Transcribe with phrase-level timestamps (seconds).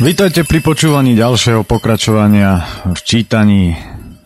[0.00, 3.76] Vítajte pri počúvaní ďalšieho pokračovania v čítaní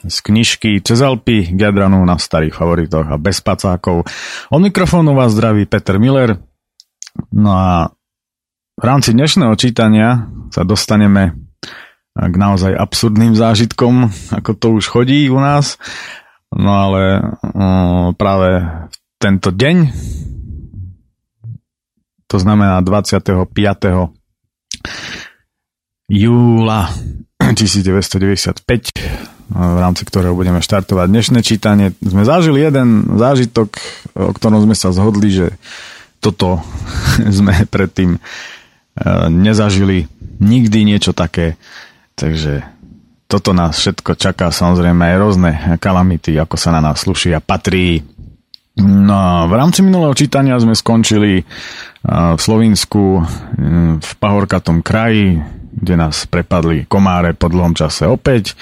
[0.06, 4.06] z knižky Cez Alpy k Jadranu na starých favoritoch a bez pacákov.
[4.54, 6.38] Od mikrofónu vás zdraví Peter Miller.
[7.34, 7.90] No a
[8.78, 11.42] v rámci dnešného čítania sa dostaneme
[12.14, 15.74] k naozaj absurdným zážitkom, ako to už chodí u nás.
[16.54, 19.90] No ale o, práve v tento deň,
[22.30, 24.22] to znamená 25
[26.08, 26.92] júla
[27.40, 28.92] 1995,
[29.54, 31.92] v rámci ktorého budeme štartovať dnešné čítanie.
[32.00, 33.68] Sme zažili jeden zážitok,
[34.16, 35.46] o ktorom sme sa zhodli, že
[36.20, 36.60] toto
[37.40, 38.20] sme predtým e,
[39.28, 40.08] nezažili
[40.40, 41.60] nikdy niečo také.
[42.16, 42.64] Takže
[43.28, 45.50] toto nás všetko čaká, samozrejme aj rôzne
[45.82, 48.00] kalamity, ako sa na nás sluší a patrí.
[48.74, 51.44] No, v rámci minulého čítania sme skončili e,
[52.08, 53.22] v Slovensku
[54.00, 55.38] v Pahorkatom kraji,
[55.74, 58.54] kde nás prepadli komáre po dlhom čase opäť.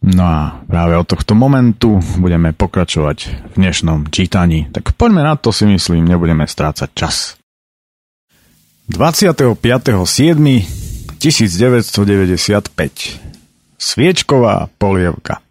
[0.00, 4.72] No a práve od tohto momentu budeme pokračovať v dnešnom čítaní.
[4.72, 7.36] Tak poďme na to si myslím, nebudeme strácať čas.
[8.88, 11.20] 25.7.1995
[13.80, 15.44] Sviečková polievka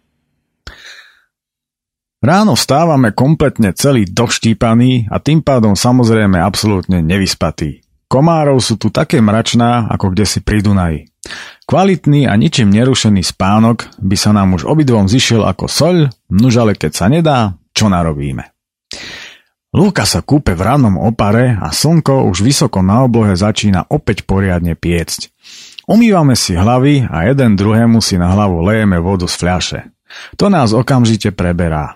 [2.20, 7.80] Ráno vstávame kompletne celý doštípaný a tým pádom samozrejme absolútne nevyspatý.
[8.10, 11.06] Komárov sú tu také mračná, ako kde si pri Dunaji.
[11.62, 16.74] Kvalitný a ničím nerušený spánok by sa nám už obidvom zišiel ako soľ, nuž ale
[16.74, 18.50] keď sa nedá, čo narobíme.
[19.70, 24.74] Lúka sa kúpe v rannom opare a slnko už vysoko na oblohe začína opäť poriadne
[24.74, 25.30] piecť.
[25.86, 29.80] Umývame si hlavy a jeden druhému si na hlavu lejeme vodu z fľaše.
[30.34, 31.94] To nás okamžite preberá.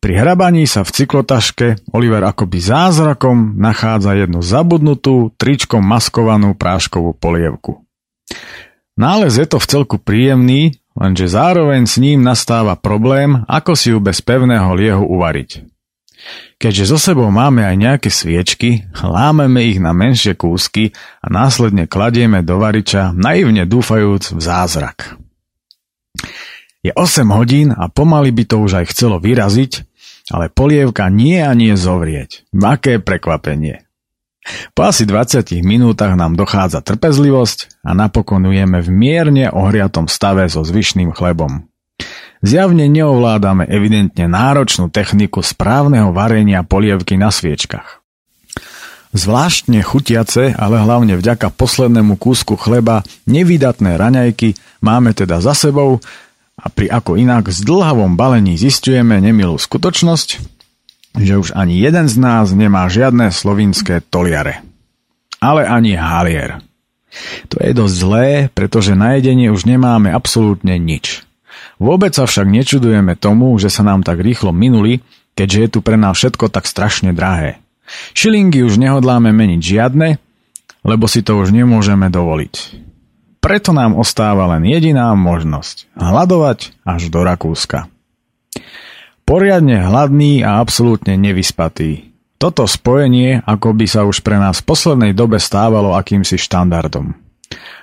[0.00, 7.84] Pri hrabaní sa v cyklotaške Oliver akoby zázrakom nachádza jednu zabudnutú, tričkom maskovanú práškovú polievku.
[8.96, 14.00] Nález je to v celku príjemný, lenže zároveň s ním nastáva problém, ako si ju
[14.00, 15.68] bez pevného liehu uvariť.
[16.56, 22.40] Keďže so sebou máme aj nejaké sviečky, lámeme ich na menšie kúsky a následne kladieme
[22.40, 25.20] do variča, naivne dúfajúc v zázrak.
[26.80, 29.89] Je 8 hodín a pomaly by to už aj chcelo vyraziť,
[30.30, 32.48] ale polievka nie a nie zovrieť.
[32.54, 33.84] Aké prekvapenie.
[34.72, 40.64] Po asi 20 minútach nám dochádza trpezlivosť a napokon jeme v mierne ohriatom stave so
[40.64, 41.68] zvyšným chlebom.
[42.40, 48.00] Zjavne neovládame evidentne náročnú techniku správneho varenia polievky na sviečkach.
[49.10, 56.00] Zvláštne chutiace, ale hlavne vďaka poslednému kúsku chleba, nevydatné raňajky máme teda za sebou
[56.60, 60.28] a pri ako inak zdlhavom balení zistujeme nemilú skutočnosť,
[61.16, 64.60] že už ani jeden z nás nemá žiadne slovinské toliare.
[65.40, 66.60] Ale ani halier.
[67.50, 71.26] To je dosť zlé, pretože na jedenie už nemáme absolútne nič.
[71.80, 75.00] Vôbec sa však nečudujeme tomu, že sa nám tak rýchlo minuli,
[75.32, 77.58] keďže je tu pre nás všetko tak strašne drahé.
[78.12, 80.08] Šilingy už nehodláme meniť žiadne,
[80.84, 82.54] lebo si to už nemôžeme dovoliť.
[83.40, 87.88] Preto nám ostáva len jediná možnosť– hľadovať až do Rakúska.
[89.24, 92.12] Poriadne hladný a absolútne nevyspatý.
[92.36, 97.16] Toto spojenie ako by sa už pre nás v poslednej dobe stávalo akýmsi štandardom.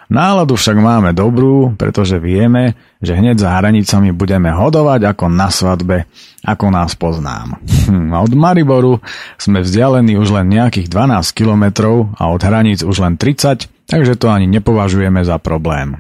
[0.08, 6.08] Náladu však máme dobrú, pretože vieme, že hneď za hranicami budeme hodovať ako na svadbe,
[6.48, 7.60] ako nás poznám.
[7.92, 9.04] Hm, od Mariboru
[9.36, 14.30] sme vzdialení už len nejakých 12 kilometrov a od hraníc už len 30, takže to
[14.30, 15.98] ani nepovažujeme za problém.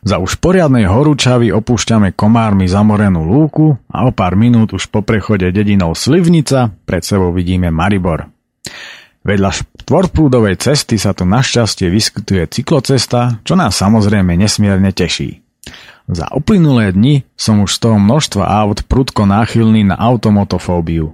[0.00, 5.44] Za už poriadnej horúčavy opúšťame komármi zamorenú lúku a o pár minút už po prechode
[5.52, 8.32] dedinou Slivnica pred sebou vidíme Maribor.
[9.20, 9.52] Vedľa
[9.84, 15.44] štvorprúdovej cesty sa tu našťastie vyskytuje cyklocesta, čo nás samozrejme nesmierne teší.
[16.08, 21.12] Za uplynulé dni som už z toho množstva aut prudko náchylný na automotofóbiu.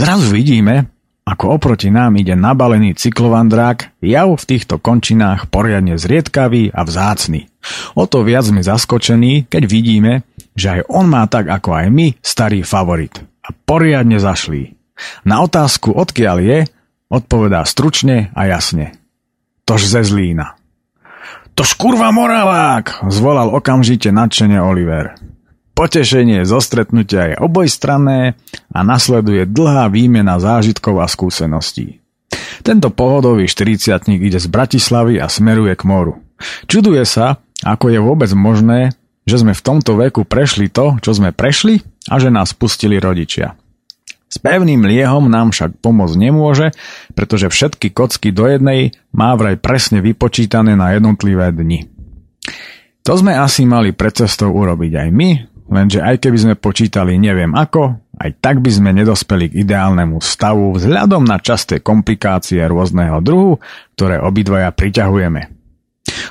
[0.00, 0.88] Zrazu vidíme,
[1.24, 7.48] ako oproti nám ide nabalený cyklovandrák, jav v týchto končinách poriadne zriedkavý a vzácny.
[7.96, 10.12] O to viac sme zaskočení, keď vidíme,
[10.52, 13.24] že aj on má tak ako aj my starý favorit.
[13.44, 14.76] A poriadne zašlý.
[15.24, 16.58] Na otázku, odkiaľ je,
[17.14, 18.98] Odpovedá stručne a jasne.
[19.62, 20.58] Tož ze Zlína.
[21.54, 23.06] Tož kurva Moravák!
[23.06, 25.14] Zvolal okamžite nadšene Oliver.
[25.74, 28.38] Potešenie zo stretnutia je obojstranné
[28.70, 31.98] a nasleduje dlhá výmena zážitkov a skúseností.
[32.62, 36.22] Tento pohodový 40 ide z Bratislavy a smeruje k moru.
[36.70, 38.94] Čuduje sa, ako je vôbec možné,
[39.26, 43.58] že sme v tomto veku prešli to, čo sme prešli a že nás pustili rodičia.
[44.30, 46.70] S pevným liehom nám však pomôcť nemôže,
[47.18, 51.86] pretože všetky kocky do jednej má vraj presne vypočítané na jednotlivé dni.
[53.04, 55.30] To sme asi mali pred cestou urobiť aj my,
[55.68, 60.76] lenže aj keby sme počítali neviem ako, aj tak by sme nedospeli k ideálnemu stavu
[60.78, 63.58] vzhľadom na časté komplikácie rôzneho druhu,
[63.98, 65.50] ktoré obidvaja priťahujeme.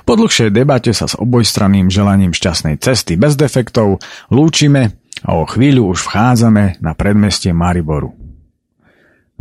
[0.06, 4.00] Po dlhšej debate sa s obojstranným želaním šťastnej cesty bez defektov
[4.32, 8.14] lúčime a o chvíľu už vchádzame na predmestie Mariboru.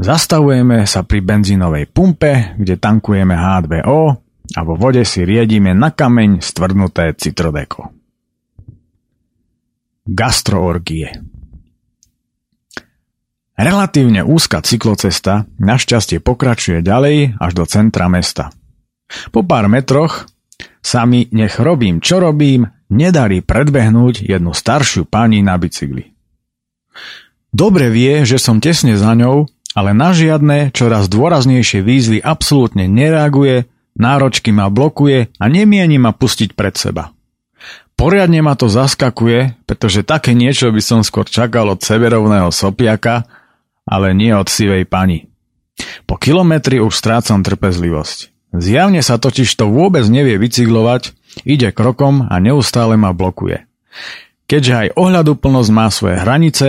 [0.02, 4.00] Zastavujeme sa pri benzínovej pumpe, kde tankujeme H2O
[4.56, 8.01] a vo vode si riedime na kameň stvrdnuté citrodeko.
[10.02, 11.14] Gastroorgie
[13.54, 18.50] Relatívne úzka cyklocesta našťastie pokračuje ďalej až do centra mesta.
[19.30, 20.26] Po pár metroch
[20.82, 26.10] sa mi, nech robím čo robím, nedarí predbehnúť jednu staršiu pani na bicykli.
[27.54, 29.46] Dobre vie, že som tesne za ňou,
[29.78, 36.58] ale na žiadne, čoraz dôraznejšie výzvy absolútne nereaguje, náročky ma blokuje a nemieni ma pustiť
[36.58, 37.14] pred seba.
[37.94, 43.24] Poriadne ma to zaskakuje, pretože také niečo by som skôr čakal od severovného sopiaka,
[43.86, 45.30] ale nie od sivej pani.
[46.04, 48.32] Po kilometri už strácam trpezlivosť.
[48.52, 53.64] Zjavne sa totiž to vôbec nevie bicyklovať Ide krokom a neustále ma blokuje.
[54.44, 56.68] Keďže aj ohľaduplnosť má svoje hranice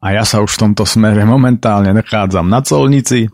[0.00, 3.28] a ja sa už v tomto smere momentálne nachádzam na colnici,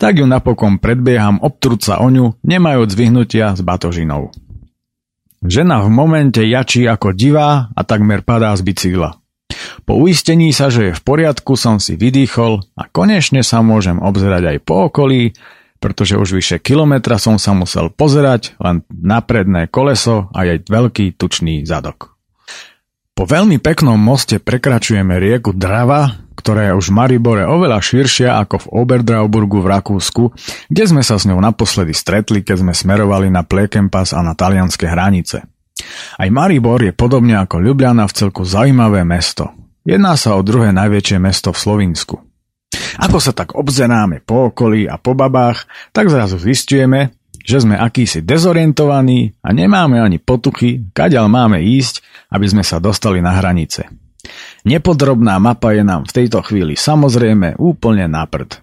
[0.00, 4.32] tak ju napokon predbieham obtrúca o ňu, nemajúc vyhnutia s batožinou.
[5.40, 9.16] Žena v momente jačí ako divá a takmer padá z bicykla.
[9.88, 14.52] Po uistení sa, že je v poriadku, som si vydýchol a konečne sa môžem obzerať
[14.52, 15.32] aj po okolí,
[15.80, 21.16] pretože už vyše kilometra som sa musel pozerať len na predné koleso a jej veľký
[21.16, 22.20] tučný zadok.
[23.16, 28.64] Po veľmi peknom moste prekračujeme rieku Drava, ktorá je už v Maribore oveľa širšia ako
[28.64, 30.32] v Oberdrauburgu v Rakúsku,
[30.72, 34.88] kde sme sa s ňou naposledy stretli, keď sme smerovali na Plekempas a na talianske
[34.88, 35.44] hranice.
[36.16, 39.52] Aj Maribor je podobne ako Ljubljana v celku zaujímavé mesto.
[39.84, 42.16] Jedná sa o druhé najväčšie mesto v Slovinsku.
[43.00, 48.20] Ako sa tak obzeráme po okolí a po babách, tak zrazu zistujeme, že sme akýsi
[48.20, 53.88] dezorientovaní a nemáme ani potuchy, kaďal máme ísť, aby sme sa dostali na hranice.
[54.64, 58.60] Nepodrobná mapa je nám v tejto chvíli samozrejme úplne na prd.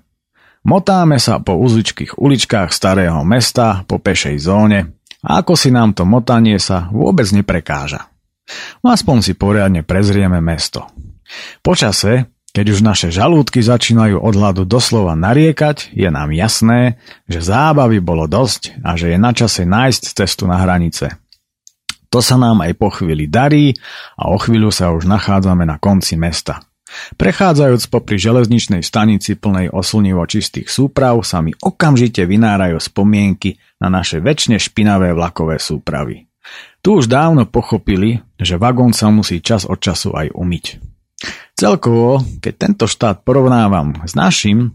[0.67, 6.03] Motáme sa po uzličkých uličkách starého mesta, po pešej zóne a ako si nám to
[6.03, 8.11] motanie sa vôbec neprekáža.
[8.83, 10.87] Aspoň si poriadne prezrieme mesto.
[11.63, 16.97] Počase keď už naše žalúdky začínajú od hladu doslova nariekať, je nám jasné,
[17.29, 21.21] že zábavy bolo dosť a že je na čase nájsť cestu na hranice.
[22.09, 23.75] To sa nám aj po chvíli darí
[24.15, 26.63] a o chvíľu sa už nachádzame na konci mesta.
[27.19, 34.23] Prechádzajúc popri železničnej stanici plnej oslnivo čistých súprav sa mi okamžite vynárajú spomienky na naše
[34.23, 36.31] väčšine špinavé vlakové súpravy.
[36.79, 40.65] Tu už dávno pochopili, že vagón sa musí čas od času aj umyť.
[41.57, 44.71] Celkovo, keď tento štát porovnávam s našim,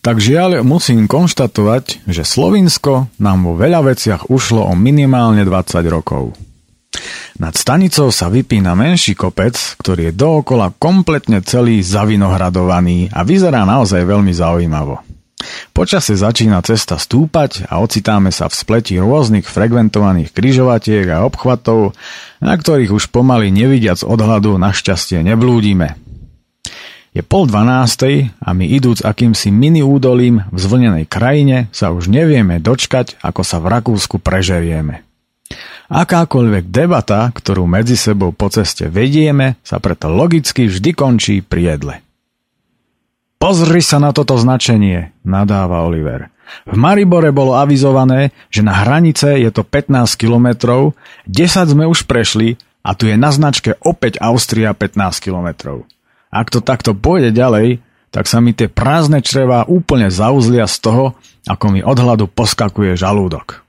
[0.00, 6.32] tak žiaľ musím konštatovať, že Slovinsko nám vo veľa veciach ušlo o minimálne 20 rokov.
[7.40, 14.04] Nad stanicou sa vypína menší kopec, ktorý je dookola kompletne celý zavinohradovaný a vyzerá naozaj
[14.04, 15.00] veľmi zaujímavo.
[15.72, 21.96] Počase začína cesta stúpať a ocitáme sa v spleti rôznych frekventovaných kryžovatiek a obchvatov,
[22.44, 26.09] na ktorých už pomaly nevidiac odhľadu našťastie neblúdime.
[27.10, 32.62] Je pol dvanástej a my idúc akýmsi mini údolím v zvlnenej krajine sa už nevieme
[32.62, 35.02] dočkať, ako sa v Rakúsku prežerieme.
[35.90, 41.94] Akákoľvek debata, ktorú medzi sebou po ceste vedieme, sa preto logicky vždy končí pri jedle.
[43.42, 46.30] Pozri sa na toto značenie, nadáva Oliver.
[46.62, 50.94] V Maribore bolo avizované, že na hranice je to 15 kilometrov,
[51.26, 52.54] 10 sme už prešli
[52.86, 55.90] a tu je na značke opäť Austria 15 kilometrov.
[56.30, 61.04] Ak to takto pôjde ďalej, tak sa mi tie prázdne črevá úplne zauzlia z toho,
[61.46, 63.62] ako mi od hladu poskakuje žalúdok.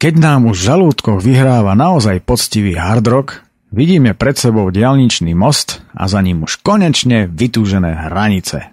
[0.00, 3.44] Keď nám už žalúdkoch vyhráva naozaj poctivý hard rock,
[3.74, 8.70] Vidíme pred sebou dialničný most a za ním už konečne vytúžené hranice.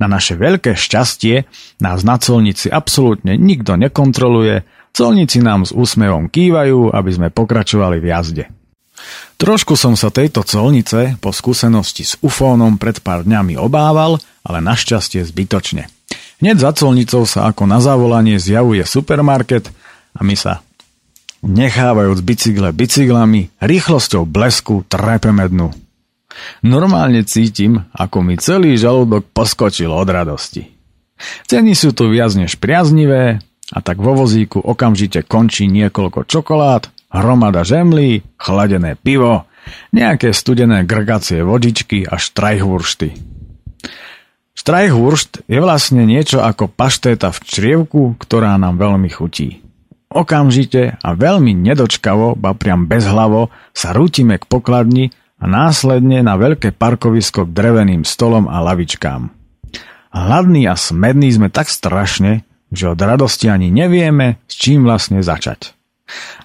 [0.00, 1.44] Na naše veľké šťastie
[1.84, 4.64] nás na colnici absolútne nikto nekontroluje,
[4.96, 8.44] colníci nám s úsmevom kývajú, aby sme pokračovali v jazde.
[9.40, 15.24] Trošku som sa tejto colnice po skúsenosti s ufónom pred pár dňami obával, ale našťastie
[15.24, 15.88] zbytočne.
[16.40, 19.68] Hneď za colnicou sa ako na zavolanie zjavuje supermarket
[20.16, 20.64] a my sa
[21.40, 25.72] Nechávajúc bicykle bicyklami, rýchlosťou blesku trepeme dnu.
[26.60, 30.68] Normálne cítim, ako mi celý žalúdok poskočil od radosti.
[31.48, 33.40] Ceny sú tu viac než priaznivé
[33.72, 39.50] a tak vo vozíku okamžite končí niekoľko čokolád, hromada žemlí, chladené pivo,
[39.92, 43.12] nejaké studené grgacie vodičky a štrajhuršty.
[44.56, 49.64] Štrajhuršt je vlastne niečo ako paštéta v črievku, ktorá nám veľmi chutí.
[50.10, 56.74] Okamžite a veľmi nedočkavo, ba priam bezhlavo, sa rútime k pokladni a následne na veľké
[56.74, 59.30] parkovisko k dreveným stolom a lavičkám.
[60.10, 62.42] Hladní a smední sme tak strašne,
[62.74, 65.78] že od radosti ani nevieme, s čím vlastne začať.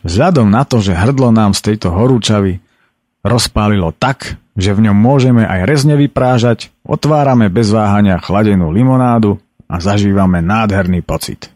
[0.05, 2.61] Vzhľadom na to, že hrdlo nám z tejto horúčavy
[3.25, 9.81] rozpálilo tak, že v ňom môžeme aj rezne vyprážať, otvárame bez váhania chladenú limonádu a
[9.81, 11.49] zažívame nádherný pocit.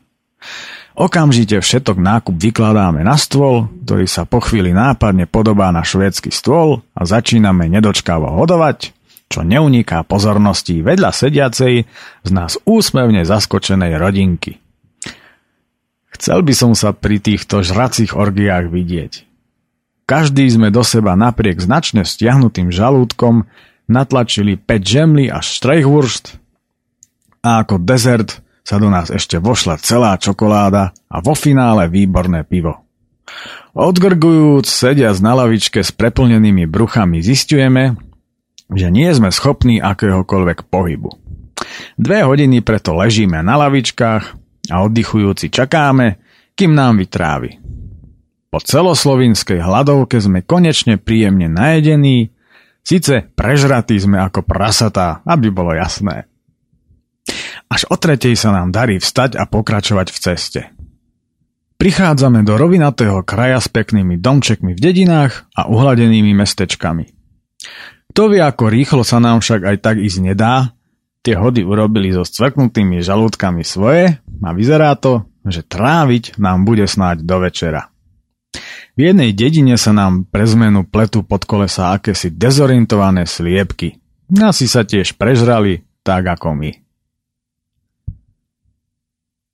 [1.00, 6.84] Okamžite všetok nákup vykladáme na stôl, ktorý sa po chvíli nápadne podobá na švédsky stôl
[6.92, 8.92] a začíname nedočkavo hodovať,
[9.32, 11.74] čo neuniká pozornosti vedľa sediacej
[12.25, 14.60] z nás úsmevne zaskočenej rodinky.
[16.20, 19.24] Chcel by som sa pri týchto žracích orgiách vidieť.
[20.04, 23.48] Každý sme do seba napriek značne stiahnutým žalúdkom
[23.88, 26.36] natlačili 5 žemly a štrejhwurst
[27.40, 32.84] a ako dezert sa do nás ešte vošla celá čokoláda a vo finále výborné pivo.
[33.72, 37.96] Odgrgujúc, sediac na lavičke s preplnenými bruchami zistujeme,
[38.68, 41.16] že nie sme schopní akéhokoľvek pohybu.
[41.96, 46.22] Dve hodiny preto ležíme na lavičkách a oddychujúci čakáme,
[46.54, 47.60] kým nám vytrávi.
[48.50, 52.34] Po celoslovinskej hladovke sme konečne príjemne najedení,
[52.82, 56.26] síce prežratí sme ako prasatá, aby bolo jasné.
[57.70, 60.62] Až o tretej sa nám darí vstať a pokračovať v ceste.
[61.78, 67.06] Prichádzame do rovinatého kraja s peknými domčekmi v dedinách a uhladenými mestečkami.
[68.10, 70.74] Kto vie, ako rýchlo sa nám však aj tak ísť nedá,
[71.24, 77.24] tie hody urobili so stvrknutými žalúdkami svoje a vyzerá to, že tráviť nám bude snáď
[77.24, 77.92] do večera.
[79.00, 83.96] V jednej dedine sa nám pre zmenu pletu pod kolesa akési dezorientované sliepky.
[84.44, 86.72] Asi sa tiež prežrali, tak ako my.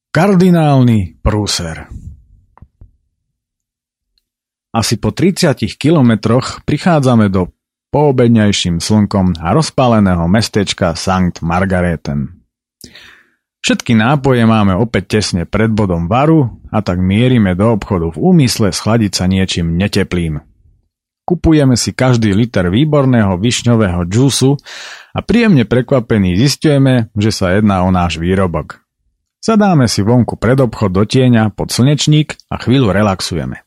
[0.10, 1.92] Kardinálny prúser
[4.72, 7.52] Asi po 30 kilometroch prichádzame do
[7.96, 12.44] poobedňajším slnkom a rozpáleného mestečka Sankt Margareten.
[13.64, 18.76] Všetky nápoje máme opäť tesne pred bodom varu a tak mierime do obchodu v úmysle
[18.76, 20.44] schladiť sa niečím neteplým.
[21.24, 24.60] Kupujeme si každý liter výborného višňového džúsu
[25.16, 28.86] a príjemne prekvapení zistujeme, že sa jedná o náš výrobok.
[29.42, 33.65] Zadáme si vonku pred obchod do tieňa pod slnečník a chvíľu relaxujeme.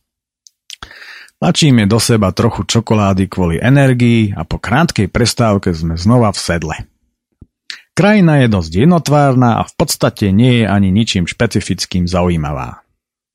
[1.38, 6.76] Tlačíme do seba trochu čokolády kvôli energii a po krátkej prestávke sme znova v sedle.
[7.94, 12.82] Krajina je dosť jednotvárna a v podstate nie je ani ničím špecifickým zaujímavá.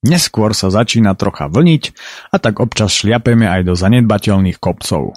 [0.04, 1.84] Neskôr sa začína trocha vlniť
[2.32, 5.16] a tak občas šliapeme aj do zanedbateľných kopcov.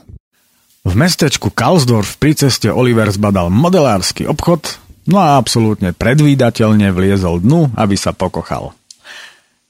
[0.87, 7.71] V mestečku Kalsdorf pri ceste Oliver zbadal modelársky obchod No a absolútne predvídateľne vliezol dnu,
[7.78, 8.75] aby sa pokochal.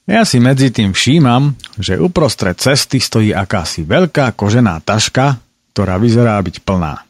[0.07, 5.35] Ja si medzi tým všímam, že uprostred cesty stojí akási veľká kožená taška,
[5.75, 7.03] ktorá vyzerá byť plná.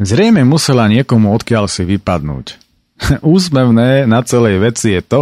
[0.00, 2.56] Zrejme musela niekomu odkiaľ si vypadnúť.
[3.20, 5.20] Úsmevné na celej veci je to,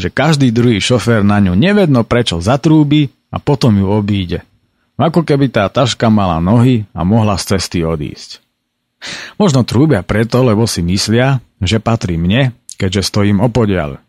[0.00, 4.40] že každý druhý šofér na ňu nevedno prečo zatrúbi a potom ju obíde.
[4.96, 8.40] Ako keby tá taška mala nohy a mohla z cesty odísť.
[9.38, 12.50] Možno trúbia preto, lebo si myslia, že patrí mne,
[12.80, 14.02] keďže stojím opodiaľ.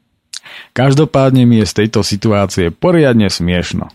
[0.73, 3.89] Každopádne mi je z tejto situácie poriadne smiešno.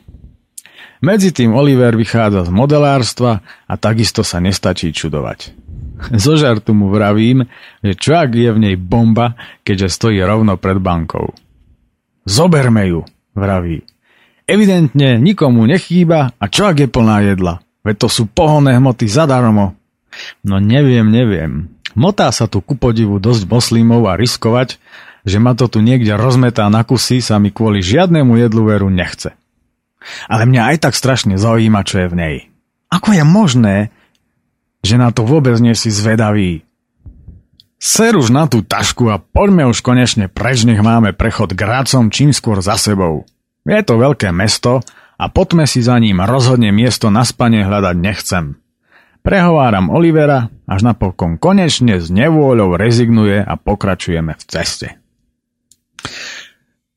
[1.04, 5.52] Medzi tým Oliver vychádza z modelárstva a takisto sa nestačí čudovať.
[6.24, 7.44] Zo žartu mu vravím,
[7.84, 9.36] že čo ak je v nej bomba,
[9.68, 11.36] keďže stojí rovno pred bankou.
[12.24, 13.00] Zoberme ju,
[13.36, 13.84] vraví.
[14.48, 17.60] Evidentne nikomu nechýba a čo ak je plná jedla?
[17.84, 19.76] Veď to sú pohonné hmoty zadarmo.
[20.40, 21.68] No neviem, neviem.
[21.92, 24.80] Motá sa tu ku podivu dosť moslimov a riskovať,
[25.24, 29.32] že ma to tu niekde rozmetá na kusy sa mi kvôli žiadnemu jedlu veru nechce.
[30.28, 32.36] Ale mňa aj tak strašne zaujíma, čo je v nej.
[32.92, 33.76] Ako je možné,
[34.84, 36.62] že na to vôbec nie si zvedavý?
[37.80, 42.12] Ser už na tú tašku a poďme už konečne preč, nech máme prechod k rácom
[42.12, 43.24] čím skôr za sebou.
[43.64, 44.84] Je to veľké mesto
[45.16, 48.44] a poďme si za ním rozhodne miesto na spanie hľadať nechcem.
[49.24, 55.00] Prehováram Olivera, až napokon konečne s nevôľou rezignuje a pokračujeme v ceste.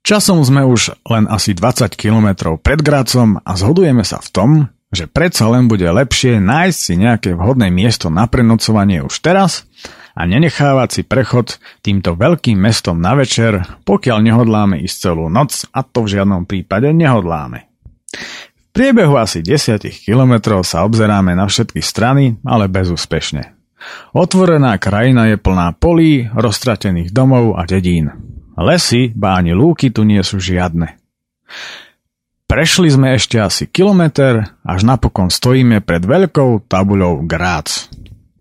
[0.08, 4.50] Časom sme už len asi 20 kilometrov pred Grácom a zhodujeme sa v tom,
[4.88, 9.68] že predsa len bude lepšie nájsť si nejaké vhodné miesto na prenocovanie už teraz
[10.16, 15.84] a nenechávať si prechod týmto veľkým mestom na večer, pokiaľ nehodláme ísť celú noc a
[15.84, 17.68] to v žiadnom prípade nehodláme.
[18.56, 23.58] V priebehu asi 10 kilometrov sa obzeráme na všetky strany, ale bezúspešne.
[24.16, 28.37] Otvorená krajina je plná polí, roztratených domov a dedín.
[28.58, 30.98] Lesy, báni lúky tu nie sú žiadne.
[32.50, 37.92] Prešli sme ešte asi kilometr, až napokon stojíme pred veľkou tabuľou Grác.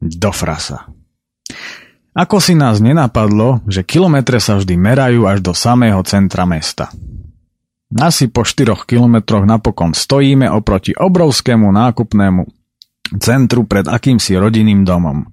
[0.01, 0.89] Do frasa.
[2.17, 6.89] Ako si nás nenapadlo, že kilometre sa vždy merajú až do samého centra mesta.
[7.93, 12.56] Asi po 4 kilometroch napokon stojíme oproti obrovskému nákupnému
[13.23, 15.27] centru pred akýmsi rodinným domom.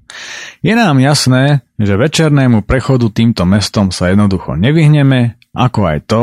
[0.62, 6.22] Je nám jasné, že večernému prechodu týmto mestom sa jednoducho nevyhneme, ako aj to,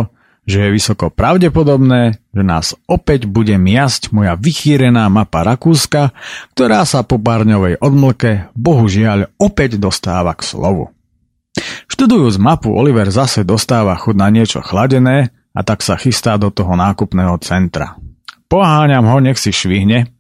[0.49, 6.11] že je vysoko pravdepodobné, že nás opäť bude miasť moja vychýrená mapa Rakúska,
[6.57, 10.91] ktorá sa po barňovej odmlke bohužiaľ opäť dostáva k slovu.
[11.91, 16.75] Študujúc mapu Oliver zase dostáva chud na niečo chladené a tak sa chystá do toho
[16.79, 17.99] nákupného centra.
[18.51, 20.11] Poháňam ho, nech si švihne,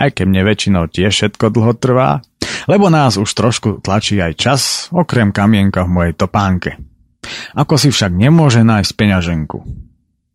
[0.00, 2.24] aj keď mne väčšinou tiež všetko dlho trvá,
[2.64, 6.80] lebo nás už trošku tlačí aj čas, okrem kamienka v mojej topánke.
[7.52, 9.58] Ako si však nemôže nájsť peňaženku.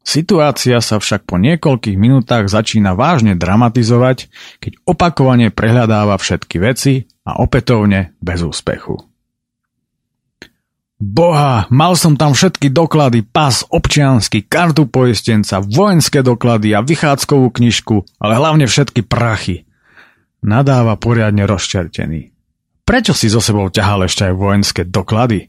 [0.05, 4.29] Situácia sa však po niekoľkých minútach začína vážne dramatizovať,
[4.61, 9.08] keď opakovane prehľadáva všetky veci a opätovne bez úspechu.
[10.99, 18.19] Boha, mal som tam všetky doklady, pas, občiansky, kartu poistenca, vojenské doklady a vychádzkovú knižku,
[18.19, 19.63] ale hlavne všetky prachy.
[20.43, 22.35] Nadáva poriadne rozčertený.
[22.83, 25.47] Prečo si so sebou ťahal ešte aj vojenské doklady?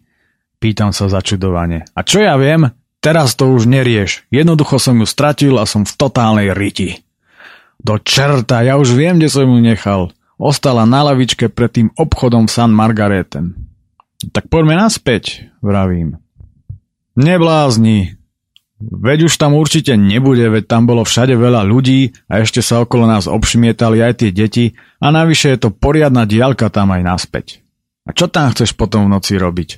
[0.63, 1.83] Pýtam sa začudovane.
[1.99, 2.71] A čo ja viem?
[3.03, 4.29] Teraz to už nerieš.
[4.31, 7.03] Jednoducho som ju stratil a som v totálnej riti.
[7.81, 10.13] Do čerta, ja už viem, kde som ju nechal.
[10.37, 13.70] Ostala na lavičke pred tým obchodom v San Margareten.
[14.21, 16.21] Tak poďme naspäť, vravím.
[17.17, 18.21] Neblázni.
[18.81, 23.05] Veď už tam určite nebude, veď tam bolo všade veľa ľudí a ešte sa okolo
[23.05, 27.47] nás obšmietali aj tie deti a navyše je to poriadna diálka tam aj naspäť.
[28.09, 29.71] A čo tam chceš potom v noci robiť?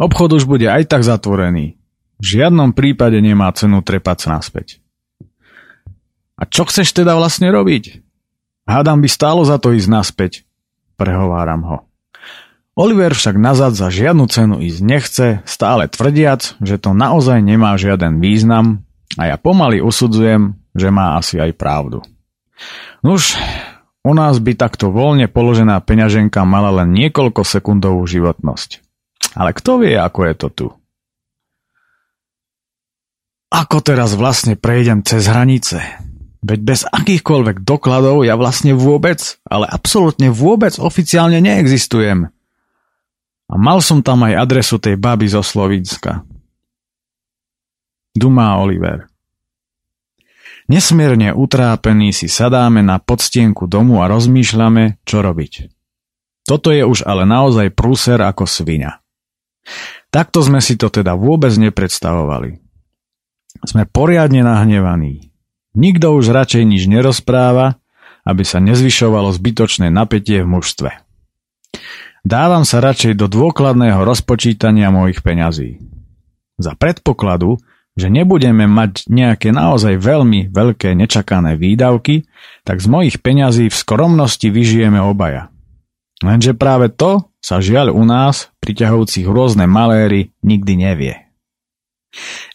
[0.00, 1.76] Obchod už bude aj tak zatvorený.
[2.20, 4.80] V žiadnom prípade nemá cenu trepať sa naspäť.
[6.40, 8.00] A čo chceš teda vlastne robiť?
[8.64, 10.32] Hádam by stálo za to ísť naspäť.
[10.96, 11.89] Prehováram ho.
[12.80, 18.24] Oliver však nazad za žiadnu cenu ísť nechce, stále tvrdiac, že to naozaj nemá žiaden
[18.24, 18.88] význam
[19.20, 22.00] a ja pomaly usudzujem, že má asi aj pravdu.
[23.04, 23.36] Nuž,
[24.00, 28.80] u nás by takto voľne položená peňaženka mala len niekoľko sekundovú životnosť.
[29.36, 30.66] Ale kto vie, ako je to tu?
[33.52, 35.84] Ako teraz vlastne prejdem cez hranice?
[36.40, 42.32] Veď bez akýchkoľvek dokladov ja vlastne vôbec, ale absolútne vôbec oficiálne neexistujem.
[43.50, 46.22] A mal som tam aj adresu tej baby zo Slovinska.
[48.14, 49.10] Dumá Oliver.
[50.70, 55.66] Nesmierne utrápení si sadáme na podstienku domu a rozmýšľame, čo robiť.
[56.46, 59.02] Toto je už ale naozaj prúser ako svinia.
[60.14, 62.58] Takto sme si to teda vôbec nepredstavovali.
[63.66, 65.34] Sme poriadne nahnevaní.
[65.74, 67.78] Nikto už radšej nič nerozpráva,
[68.22, 70.90] aby sa nezvyšovalo zbytočné napätie v mužstve.
[72.20, 75.80] Dávam sa radšej do dôkladného rozpočítania mojich peňazí.
[76.60, 77.56] Za predpokladu,
[77.96, 82.28] že nebudeme mať nejaké naozaj veľmi veľké nečakané výdavky,
[82.62, 85.48] tak z mojich peňazí v skromnosti vyžijeme obaja.
[86.20, 91.14] Lenže práve to sa žiaľ u nás, priťahujúcich rôzne maléry, nikdy nevie.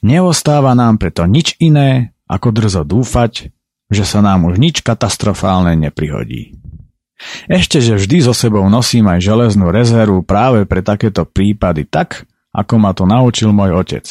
[0.05, 3.49] Neostáva nám preto nič iné, ako drzo dúfať,
[3.89, 6.57] že sa nám už nič katastrofálne neprihodí.
[7.47, 12.73] Ešte, že vždy so sebou nosím aj železnú rezervu práve pre takéto prípady tak, ako
[12.75, 14.05] ma to naučil môj otec.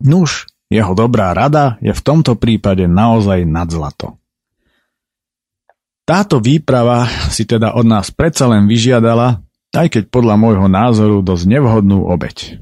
[0.00, 4.20] Nuž, jeho dobrá rada je v tomto prípade naozaj nad zlato.
[6.08, 9.44] Táto výprava si teda od nás predsa len vyžiadala,
[9.76, 12.56] aj keď podľa môjho názoru dosť nevhodnú obeď.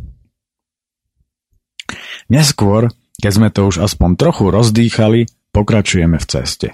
[2.27, 2.91] Neskôr,
[3.23, 6.69] keď sme to už aspoň trochu rozdýchali, pokračujeme v ceste.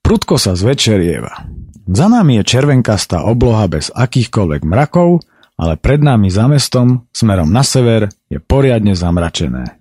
[0.00, 1.46] Prudko sa zvečerieva.
[1.90, 5.26] Za nami je červenkastá obloha bez akýchkoľvek mrakov,
[5.60, 9.80] ale pred nami za mestom, smerom na sever, je poriadne zamračené.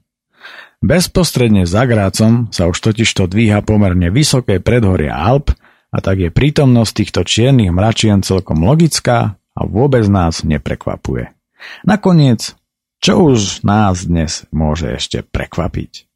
[0.80, 5.52] Bezprostredne za Grácom sa už totižto dvíha pomerne vysoké predhorie Alp
[5.92, 11.36] a tak je prítomnosť týchto čiernych mračien celkom logická a vôbec nás neprekvapuje.
[11.84, 12.56] Nakoniec,
[13.04, 16.08] čo už nás dnes môže ešte prekvapiť?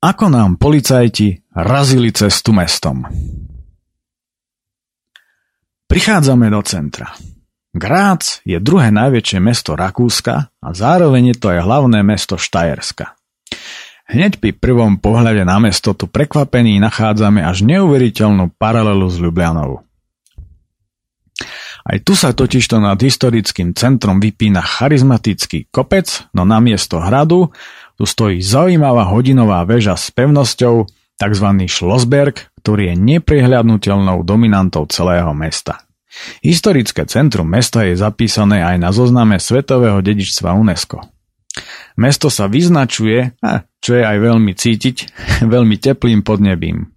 [0.00, 3.04] Ako nám policajti razili cestu mestom.
[5.84, 7.12] Prichádzame do centra.
[7.76, 13.12] Grác je druhé najväčšie mesto Rakúska a zároveň je to aj hlavné mesto Štajerska.
[14.08, 19.84] Hneď pri prvom pohľade na mesto tu prekvapení nachádzame až neuveriteľnú paralelu s Ljubljanou.
[21.84, 27.52] Aj tu sa totižto nad historickým centrom vypína charizmatický kopec, no namiesto hradu
[28.00, 30.88] tu stojí zaujímavá hodinová väža s pevnosťou,
[31.20, 31.46] tzv.
[31.68, 35.84] Schlossberg, ktorý je neprehľadnutelnou dominantou celého mesta.
[36.40, 41.04] Historické centrum mesta je zapísané aj na zozname Svetového dedičstva UNESCO.
[42.00, 44.96] Mesto sa vyznačuje, a čo je aj veľmi cítiť,
[45.54, 46.96] veľmi teplým podnebím.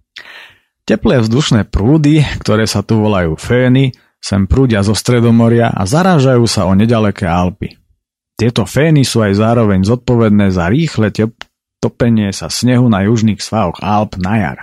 [0.88, 3.92] Teplé vzdušné prúdy, ktoré sa tu volajú fény,
[4.24, 7.83] sem prúdia zo Stredomoria a zarážajú sa o nedaleké Alpy.
[8.34, 11.14] Tieto fény sú aj zároveň zodpovedné za rýchle
[11.78, 14.58] topenie sa snehu na južných svahoch Alp na jar.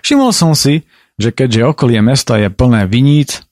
[0.00, 0.88] Všimol som si,
[1.20, 3.44] že keďže okolie mesta je plné viníc,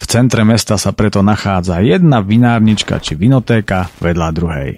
[0.00, 4.70] v centre mesta sa preto nachádza jedna vinárnička či vinotéka vedľa druhej.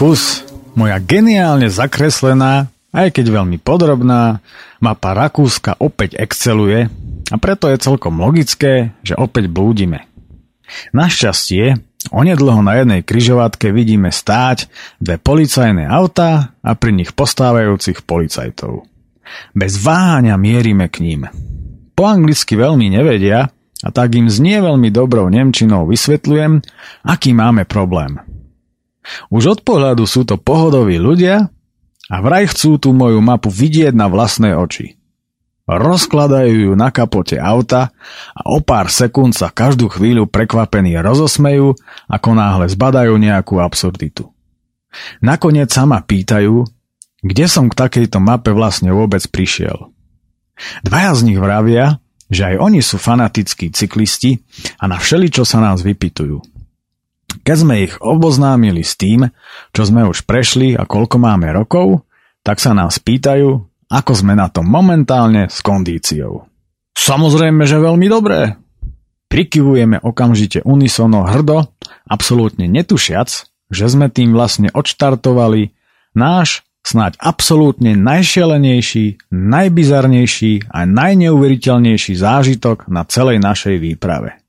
[0.00, 4.40] Kus, moja geniálne zakreslená, aj keď veľmi podrobná,
[4.80, 6.88] mapa Rakúska opäť exceluje
[7.28, 10.08] a preto je celkom logické, že opäť blúdime.
[10.96, 11.76] Našťastie,
[12.16, 14.72] onedlho na jednej kryžovatke vidíme stáť
[15.04, 18.88] dve policajné autá a pri nich postávajúcich policajtov.
[19.52, 21.28] Bez váhania mierime k ním.
[21.92, 23.52] po anglicky veľmi nevedia
[23.84, 26.64] a tak im znie veľmi dobrou nemčinou vysvetľujem,
[27.04, 28.29] aký máme problém.
[29.32, 31.48] Už od pohľadu sú to pohodoví ľudia
[32.10, 35.00] a vraj chcú tú moju mapu vidieť na vlastné oči.
[35.70, 37.94] Rozkladajú ju na kapote auta
[38.34, 41.78] a o pár sekúnd sa každú chvíľu prekvapení rozosmejú,
[42.10, 44.34] ako náhle zbadajú nejakú absurditu.
[45.22, 46.66] Nakoniec sa ma pýtajú,
[47.22, 49.94] kde som k takejto mape vlastne vôbec prišiel.
[50.82, 54.42] Dvaja z nich vravia, že aj oni sú fanatickí cyklisti
[54.82, 56.42] a na všeličo sa nás vypitujú.
[57.40, 59.30] Keď sme ich oboznámili s tým,
[59.70, 62.04] čo sme už prešli a koľko máme rokov,
[62.42, 63.48] tak sa nás pýtajú,
[63.90, 66.46] ako sme na tom momentálne s kondíciou.
[66.94, 68.54] Samozrejme, že veľmi dobré.
[69.30, 71.70] Prikyvujeme okamžite unisono hrdo,
[72.10, 75.70] absolútne netušiac, že sme tým vlastne odštartovali
[76.18, 84.40] náš snáď absolútne najšialenejší, najbizarnejší a najneuveriteľnejší zážitok na celej našej výprave.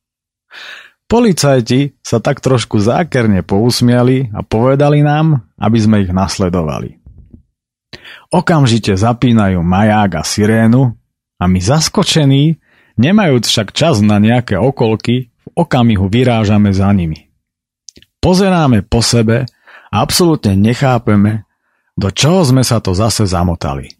[1.11, 7.03] Policajti sa tak trošku zákerne pousmiali a povedali nám, aby sme ich nasledovali.
[8.31, 10.95] Okamžite zapínajú maják a sirénu
[11.35, 12.63] a my zaskočení,
[12.95, 17.27] nemajúc však čas na nejaké okolky, v okamihu vyrážame za nimi.
[18.23, 19.51] Pozeráme po sebe
[19.91, 21.43] a absolútne nechápeme,
[21.99, 23.91] do čoho sme sa to zase zamotali.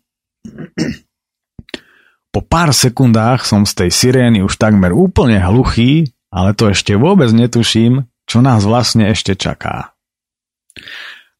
[2.31, 7.29] Po pár sekundách som z tej sirény už takmer úplne hluchý, ale to ešte vôbec
[7.35, 9.91] netuším, čo nás vlastne ešte čaká.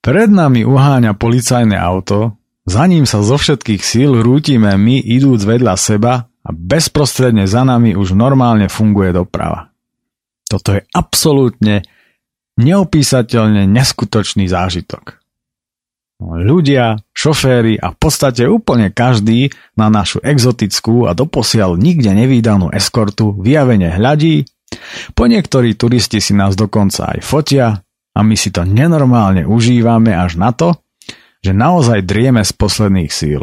[0.03, 2.35] Pred nami uháňa policajné auto,
[2.67, 7.97] za ním sa zo všetkých síl rútime my idúc vedľa seba a bezprostredne za nami
[7.97, 9.73] už normálne funguje doprava.
[10.45, 11.87] Toto je absolútne
[12.59, 15.21] neopísateľne neskutočný zážitok.
[16.21, 23.33] Ľudia, šoféry a v podstate úplne každý na našu exotickú a doposiaľ nikde nevýdanú eskortu
[23.41, 24.45] vyjavene hľadí,
[25.13, 27.67] po niektorí turisti si nás dokonca aj fotia
[28.11, 30.75] a my si to nenormálne užívame až na to,
[31.41, 33.41] že naozaj drieme z posledných síl.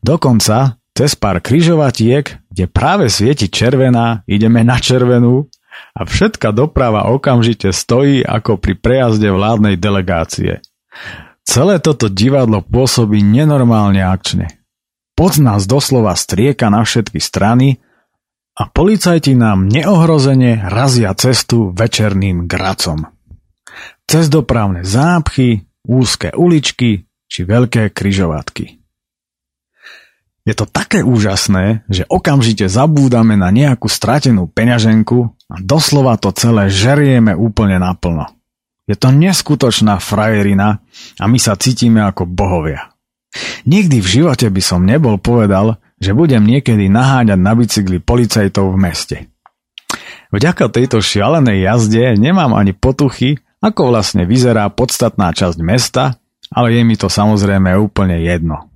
[0.00, 5.46] Dokonca cez pár kryžovatiek, kde práve svieti červená, ideme na červenú
[5.94, 10.58] a všetka doprava okamžite stojí ako pri prejazde vládnej delegácie.
[11.46, 14.58] Celé toto divadlo pôsobí nenormálne akčne.
[15.14, 17.78] Pod nás doslova strieka na všetky strany
[18.58, 23.06] a policajti nám neohrozene razia cestu večerným gracom.
[24.02, 28.82] Cez dopravné zápchy, úzke uličky či veľké kryžovatky.
[30.42, 35.18] Je to také úžasné, že okamžite zabúdame na nejakú stratenú peňaženku
[35.52, 38.32] a doslova to celé žerieme úplne naplno.
[38.88, 40.80] Je to neskutočná frajerina
[41.20, 42.96] a my sa cítime ako bohovia.
[43.68, 48.78] Nikdy v živote by som nebol povedal, že budem niekedy naháňať na bicykli policajtov v
[48.78, 49.16] meste.
[50.30, 56.20] Vďaka tejto šialenej jazde nemám ani potuchy, ako vlastne vyzerá podstatná časť mesta,
[56.52, 58.70] ale je mi to samozrejme úplne jedno.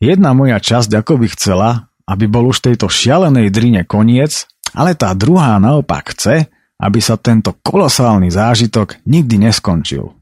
[0.00, 1.70] Jedna moja časť ako by chcela,
[2.06, 7.56] aby bol už tejto šialenej drine koniec, ale tá druhá naopak chce, aby sa tento
[7.64, 10.12] kolosálny zážitok nikdy neskončil.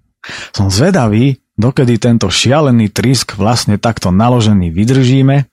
[0.55, 5.51] Som zvedavý, dokedy tento šialený trisk vlastne takto naložený vydržíme,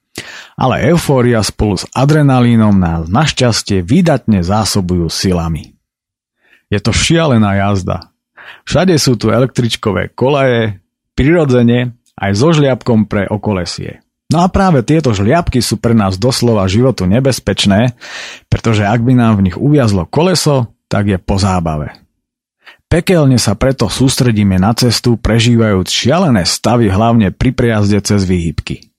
[0.60, 5.74] ale eufória spolu s adrenalínom nás našťastie vydatne zásobujú silami.
[6.72, 8.12] Je to šialená jazda.
[8.64, 10.80] Všade sú tu električkové kolaje,
[11.18, 14.04] prirodzene aj so žliapkom pre okolesie.
[14.32, 18.00] No a práve tieto žliapky sú pre nás doslova životu nebezpečné,
[18.48, 21.92] pretože ak by nám v nich uviazlo koleso, tak je po zábave.
[22.88, 28.91] Pekelne sa preto sústredíme na cestu, prežívajúc šialené stavy hlavne pri prejazde cez výhybky.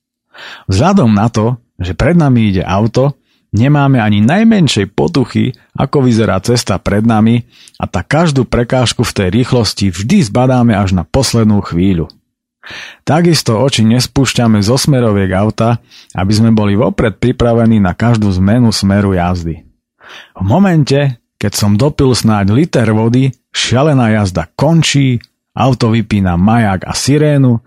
[0.71, 3.17] Vzhľadom na to, že pred nami ide auto,
[3.53, 7.45] Nemáme ani najmenšej potuchy, ako vyzerá cesta pred nami
[7.77, 12.09] a tak každú prekážku v tej rýchlosti vždy zbadáme až na poslednú chvíľu.
[13.05, 15.85] Takisto oči nespúšťame zo smeroviek auta,
[16.17, 19.69] aby sme boli vopred pripravení na každú zmenu smeru jazdy.
[20.33, 25.21] V momente, keď som dopil snáď liter vody, šialená jazda končí,
[25.53, 27.61] auto vypína maják a sirénu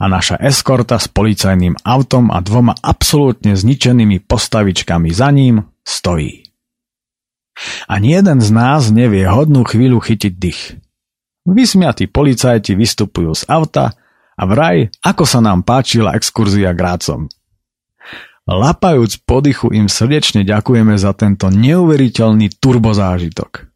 [0.00, 6.48] a naša eskorta s policajným autom a dvoma absolútne zničenými postavičkami za ním stojí.
[7.84, 10.80] Ani jeden z nás nevie hodnú chvíľu chytiť dých.
[11.44, 13.92] Vysmiatí policajti vystupujú z auta
[14.40, 17.28] a vraj, ako sa nám páčila exkurzia grácom.
[18.48, 23.68] Lapajúc podychu im srdečne ďakujeme za tento neuveriteľný turbozážitok.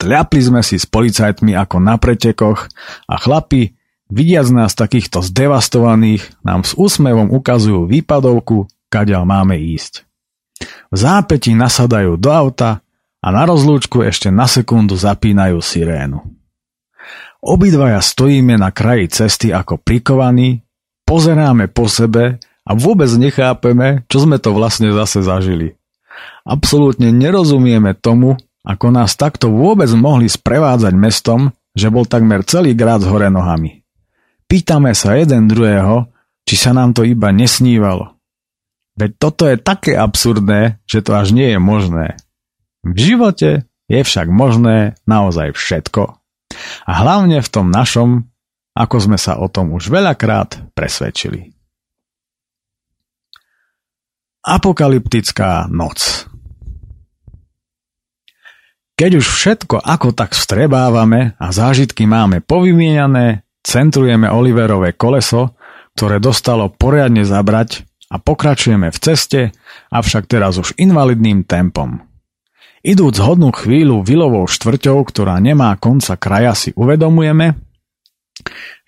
[0.00, 2.70] Tľapli sme si s policajtmi ako na pretekoch
[3.04, 3.79] a chlapi
[4.10, 10.02] Vidiac nás takýchto zdevastovaných, nám s úsmevom ukazujú výpadovku, kadiaľ máme ísť.
[10.90, 12.82] V zápäti nasadajú do auta
[13.22, 16.26] a na rozlúčku ešte na sekundu zapínajú sirénu.
[17.40, 20.60] Obidvaja stojíme na kraji cesty ako prikovaní,
[21.08, 25.78] pozeráme po sebe a vôbec nechápeme, čo sme to vlastne zase zažili.
[26.44, 33.00] Absolútne nerozumieme tomu, ako nás takto vôbec mohli sprevádzať mestom, že bol takmer celý grad
[33.06, 33.79] hore nohami.
[34.50, 36.10] Pýtame sa jeden druhého,
[36.42, 38.18] či sa nám to iba nesnívalo.
[38.98, 42.18] Veď toto je také absurdné, že to až nie je možné.
[42.82, 46.18] V živote je však možné naozaj všetko.
[46.82, 48.26] A hlavne v tom našom,
[48.74, 51.54] ako sme sa o tom už veľakrát presvedčili.
[54.42, 56.26] Apokalyptická noc
[58.98, 65.56] Keď už všetko ako tak vstrebávame a zážitky máme povymieniané, centrujeme Oliverové koleso,
[65.94, 69.40] ktoré dostalo poriadne zabrať a pokračujeme v ceste,
[69.92, 72.02] avšak teraz už invalidným tempom.
[72.80, 77.52] Idúc hodnú chvíľu vilovou štvrťou, ktorá nemá konca kraja, si uvedomujeme,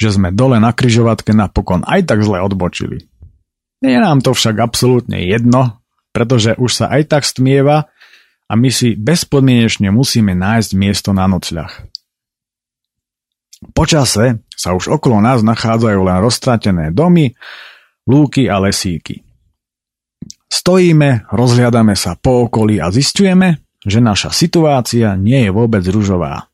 [0.01, 3.05] že sme dole na kryžovatke napokon aj tak zle odbočili.
[3.85, 5.85] Je nám to však absolútne jedno,
[6.17, 7.93] pretože už sa aj tak stmieva
[8.49, 11.92] a my si bezpodmienečne musíme nájsť miesto na nocľah.
[13.70, 17.38] Počase sa už okolo nás nachádzajú len roztratené domy,
[18.11, 19.22] lúky a lesíky.
[20.51, 26.51] Stojíme, rozhliadame sa po okolí a zistujeme, že naša situácia nie je vôbec ružová.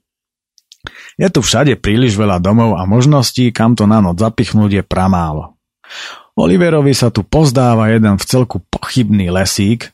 [1.18, 5.58] Je tu všade príliš veľa domov a možností, kam to na noc zapichnúť je pramálo.
[6.38, 9.90] Oliverovi sa tu pozdáva jeden v celku pochybný lesík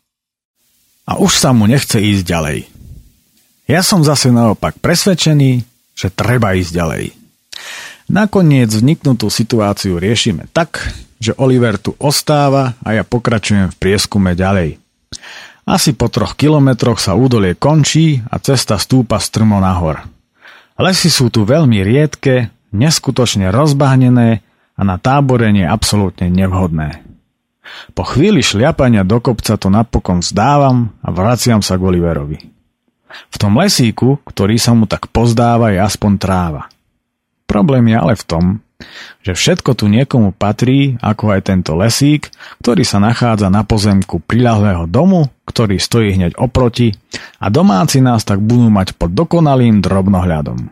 [1.09, 2.59] a už sa mu nechce ísť ďalej.
[3.65, 5.65] Ja som zase naopak presvedčený,
[5.95, 7.05] že treba ísť ďalej.
[8.11, 14.77] Nakoniec vzniknutú situáciu riešime tak, že Oliver tu ostáva a ja pokračujem v prieskume ďalej.
[15.65, 20.05] Asi po troch kilometroch sa údolie končí a cesta stúpa strmo nahor.
[20.77, 24.45] Lesy sú tu veľmi riedke, neskutočne rozbahnené
[24.77, 27.01] a na táborenie absolútne nevhodné.
[27.97, 32.54] Po chvíli šliapania do kopca to napokon vzdávam a vraciam sa k Oliverovi.
[33.31, 36.63] V tom lesíku, ktorý sa mu tak pozdáva, je aspoň tráva.
[37.45, 38.45] Problém je ale v tom,
[39.25, 42.29] že všetko tu niekomu patrí, ako aj tento lesík,
[42.61, 46.93] ktorý sa nachádza na pozemku prilahlého domu, ktorý stojí hneď oproti
[47.41, 50.69] a domáci nás tak budú mať pod dokonalým drobnohľadom.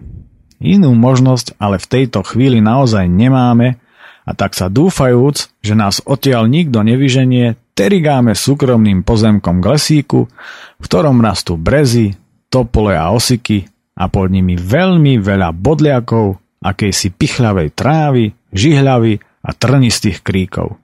[0.62, 3.82] Inú možnosť ale v tejto chvíli naozaj nemáme
[4.22, 10.30] a tak sa dúfajúc, že nás odtiaľ nikto nevyženie, terigáme súkromným pozemkom k lesíku,
[10.78, 12.14] v ktorom rastú brezy,
[12.52, 13.64] topole a osiky
[13.96, 20.76] a pod nimi veľmi veľa bodliakov, akejsi pichľavej trávy, žihľavy a trnistých kríkov.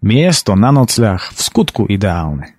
[0.00, 2.56] Miesto na nocľach v skutku ideálne.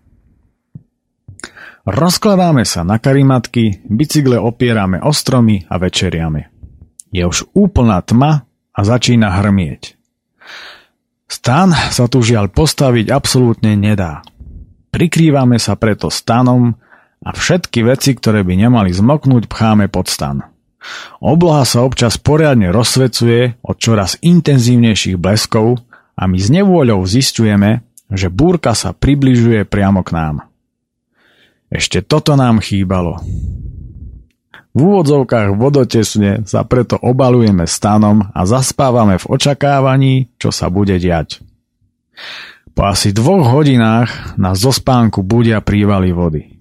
[1.88, 6.52] Rozkladáme sa na karimatky, bicykle opierame o stromy a večeriame.
[7.16, 8.44] Je už úplná tma
[8.76, 9.96] a začína hrmieť.
[11.32, 14.20] Stan sa tu žiaľ postaviť absolútne nedá.
[14.92, 16.76] Prikrývame sa preto stanom
[17.24, 20.46] a všetky veci, ktoré by nemali zmoknúť, pcháme pod stan.
[21.20, 25.82] Obloha sa občas poriadne rozsvecuje od čoraz intenzívnejších bleskov
[26.16, 30.36] a my s nevôľou zistujeme, že búrka sa približuje priamo k nám.
[31.68, 33.20] Ešte toto nám chýbalo.
[34.72, 41.42] V úvodzovkách vodotesne sa preto obalujeme stanom a zaspávame v očakávaní, čo sa bude diať.
[42.78, 46.57] Po asi dvoch hodinách nás zo spánku budia prívaly vody.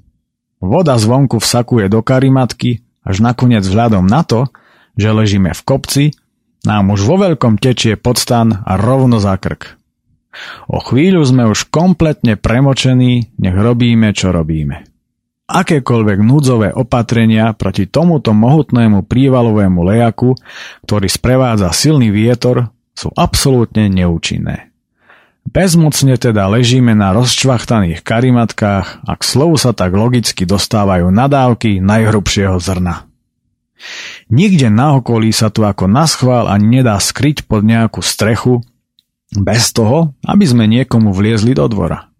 [0.61, 4.48] Voda zvonku vsakuje do karimatky, až nakoniec vzhľadom na to,
[4.96, 6.04] že ležíme v kopci,
[6.66, 9.78] nám už vo veľkom tečie podstan a rovno za krk.
[10.68, 14.84] O chvíľu sme už kompletne premočení, nech robíme, čo robíme.
[15.46, 20.34] Akékoľvek núdzové opatrenia proti tomuto mohutnému prívalovému lejaku,
[20.82, 24.75] ktorý sprevádza silný vietor, sú absolútne neúčinné.
[25.57, 32.61] Bezmocne teda ležíme na rozčvachtaných karimatkách a k slovu sa tak logicky dostávajú nadávky najhrubšieho
[32.61, 33.09] zrna.
[34.28, 38.61] Nikde na okolí sa tu ako naschvál ani nedá skryť pod nejakú strechu,
[39.32, 42.12] bez toho, aby sme niekomu vliezli do dvora.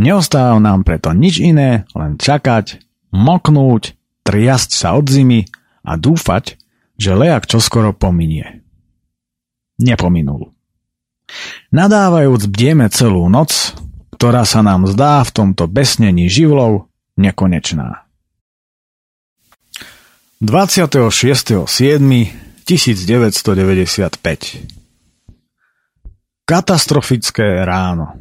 [0.00, 2.80] Neostáva nám preto nič iné, len čakať,
[3.12, 3.92] moknúť,
[4.24, 5.52] triasť sa od zimy
[5.84, 6.56] a dúfať,
[6.96, 8.64] že lejak čoskoro pominie.
[9.76, 10.54] Nepominul.
[11.74, 13.74] Nadávajúc bdieme celú noc,
[14.14, 16.86] ktorá sa nám zdá v tomto besnení živlov
[17.18, 18.06] nekonečná.
[20.44, 22.68] 26.7.1995
[26.44, 28.12] Katastrofické ráno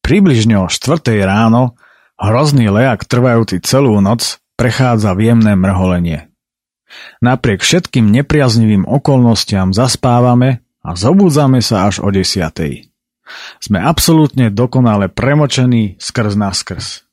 [0.00, 1.02] Približne o 4.
[1.26, 1.74] ráno
[2.20, 6.28] hrozný lejak trvajúci celú noc prechádza v jemné mrholenie.
[7.24, 12.88] Napriek všetkým nepriaznivým okolnostiam zaspávame a zobúdzame sa až o desiatej.
[13.62, 17.06] Sme absolútne dokonale premočení skrz na skrz.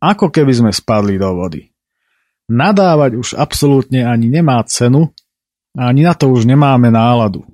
[0.00, 1.68] Ako keby sme spadli do vody.
[2.50, 5.12] Nadávať už absolútne ani nemá cenu
[5.76, 7.46] a ani na to už nemáme náladu.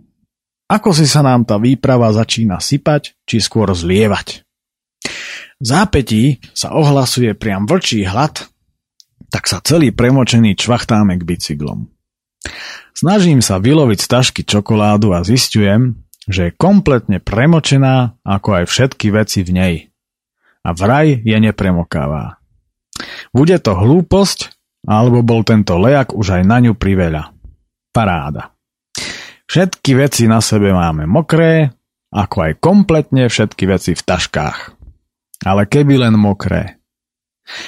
[0.67, 4.43] Ako si sa nám tá výprava začína sypať, či skôr zlievať.
[5.63, 8.51] Zápetí sa ohlasuje priam vlčí hlad,
[9.31, 11.87] tak sa celý premočený čvachtáme k bicyklom.
[12.97, 19.13] Snažím sa vyloviť z tašky čokoládu a zistujem, že je kompletne premočená ako aj všetky
[19.13, 19.75] veci v nej.
[20.65, 22.41] A vraj je nepremokává.
[23.37, 24.57] Bude to hlúposť,
[24.89, 27.37] alebo bol tento lejak už aj na ňu priveľa.
[27.93, 28.57] Paráda.
[29.45, 31.77] Všetky veci na sebe máme mokré,
[32.09, 34.59] ako aj kompletne všetky veci v taškách.
[35.45, 36.81] Ale keby len mokré.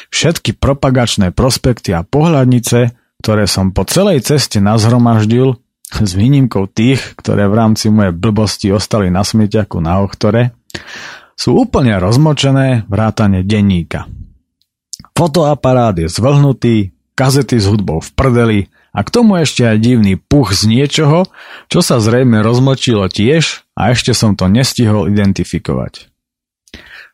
[0.08, 5.58] Všetky propagačné prospekty a pohľadnice, ktoré som po celej ceste nazhromaždil,
[5.88, 10.52] s výnimkou tých, ktoré v rámci mojej blbosti ostali na smieťaku na ochtore,
[11.32, 14.04] sú úplne rozmočené vrátane denníka.
[15.16, 18.60] Fotoaparát je zvlhnutý, kazety s hudbou v prdeli
[18.94, 21.26] a k tomu ešte aj divný puch z niečoho,
[21.72, 26.10] čo sa zrejme rozmočilo tiež a ešte som to nestihol identifikovať.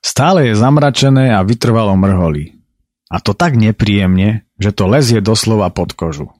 [0.05, 2.54] Stále je zamračené a vytrvalo mrholí.
[3.15, 6.35] A to tak nepríjemne, že to lezie doslova pod kožu.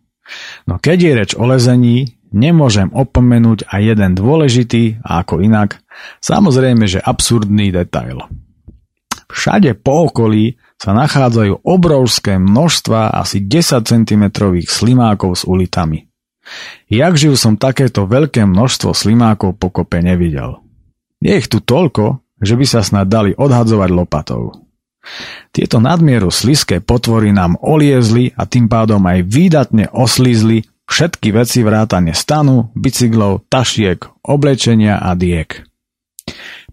[0.67, 5.79] No keď je reč o lezení, nemôžem opomenúť aj jeden dôležitý a ako inak,
[6.19, 8.27] samozrejme, že absurdný detail.
[9.31, 14.25] Všade po okolí sa nachádzajú obrovské množstva asi 10 cm
[14.67, 16.11] slimákov s ulitami.
[16.91, 20.59] Jak živ som takéto veľké množstvo slimákov po kope nevidel.
[21.23, 24.64] Je ich tu toľko, že by sa snad dali odhadzovať lopatou.
[25.55, 32.13] Tieto nadmieru sliské potvory nám oliezli a tým pádom aj výdatne oslízli Všetky veci vrátane
[32.13, 35.65] stanu, bicyklov, tašiek, oblečenia a diek.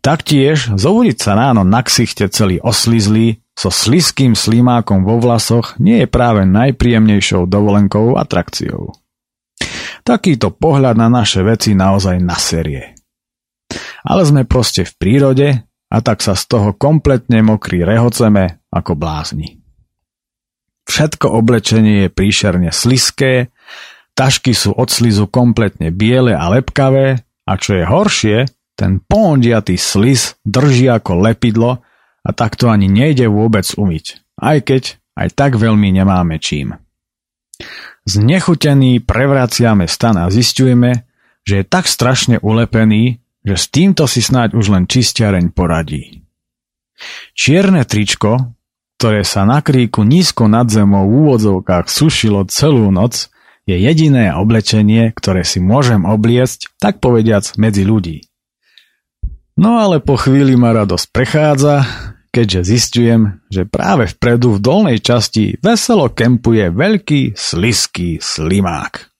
[0.03, 6.07] Taktiež zobudiť sa ráno na ksichte celý oslizlý, so sliským slimákom vo vlasoch nie je
[6.09, 8.95] práve najpríjemnejšou dovolenkovou atrakciou.
[10.01, 12.97] Takýto pohľad na naše veci naozaj na série.
[14.01, 15.47] Ale sme proste v prírode
[15.91, 19.59] a tak sa z toho kompletne mokrý rehoceme ako blázni.
[20.87, 23.51] Všetko oblečenie je príšerne sliské
[24.11, 28.37] Tašky sú od slizu kompletne biele a lepkavé a čo je horšie,
[28.75, 31.79] ten pondiatý sliz drží ako lepidlo
[32.21, 34.05] a tak to ani nejde vôbec umyť,
[34.37, 34.83] aj keď
[35.17, 36.75] aj tak veľmi nemáme čím.
[38.05, 41.05] Znechutení prevraciame stan a zistujeme,
[41.45, 46.21] že je tak strašne ulepený, že s týmto si snáď už len čistiareň poradí.
[47.33, 48.53] Čierne tričko,
[49.01, 53.33] ktoré sa na kríku nízko nad zemou v úvodzovkách sušilo celú noc,
[53.65, 58.25] je jediné oblečenie, ktoré si môžem obliecť, tak povediac, medzi ľudí.
[59.57, 61.85] No ale po chvíli ma radosť prechádza,
[62.33, 63.21] keďže zistujem,
[63.51, 69.11] že práve vpredu v dolnej časti veselo kempuje veľký sliský slimák.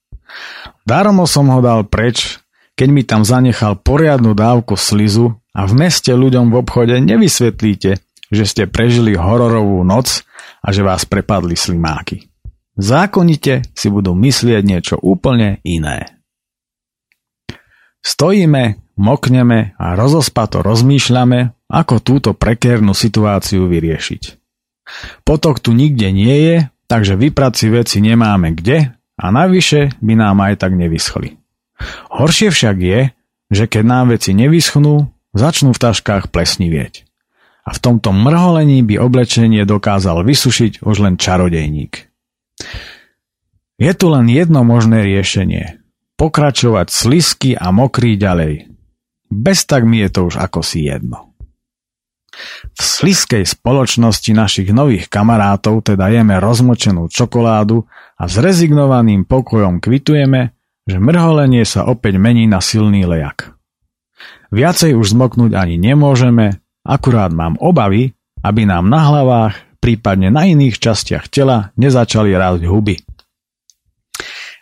[0.88, 2.41] Daromo som ho dal preč,
[2.82, 8.02] keď mi tam zanechal poriadnu dávku slizu a v meste ľuďom v obchode nevysvetlíte,
[8.34, 10.26] že ste prežili hororovú noc
[10.66, 12.34] a že vás prepadli slimáky.
[12.74, 16.10] Zákonite si budú myslieť niečo úplne iné.
[18.02, 24.42] Stojíme, mokneme a rozospato rozmýšľame, ako túto prekérnu situáciu vyriešiť.
[25.22, 26.56] Potok tu nikde nie je,
[26.90, 28.90] takže vyprať si veci nemáme kde
[29.22, 31.41] a navyše by nám aj tak nevyschli.
[32.12, 33.00] Horšie však je,
[33.52, 37.08] že keď nám veci nevyschnú, začnú v taškách plesnivieť.
[37.62, 42.10] A v tomto mrholení by oblečenie dokázal vysušiť už len čarodejník.
[43.82, 45.82] Je tu len jedno možné riešenie.
[46.18, 48.70] Pokračovať slisky a mokrý ďalej.
[49.32, 51.32] Bez tak mi je to už ako si jedno.
[52.78, 57.84] V sliskej spoločnosti našich nových kamarátov teda jeme rozmočenú čokoládu
[58.16, 60.56] a s rezignovaným pokojom kvitujeme,
[60.90, 63.54] že mrholenie sa opäť mení na silný lejak.
[64.52, 70.78] Viacej už zmoknúť ani nemôžeme, akurát mám obavy, aby nám na hlavách prípadne na iných
[70.78, 72.96] častiach tela nezačali rásť huby.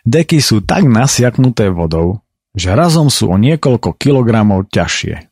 [0.06, 2.24] Deky sú tak nasiaknuté vodou,
[2.56, 5.28] že razom sú o niekoľko kilogramov ťažšie.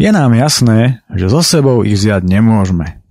[0.00, 3.04] Je nám jasné, že so sebou ich vziať nemôžeme.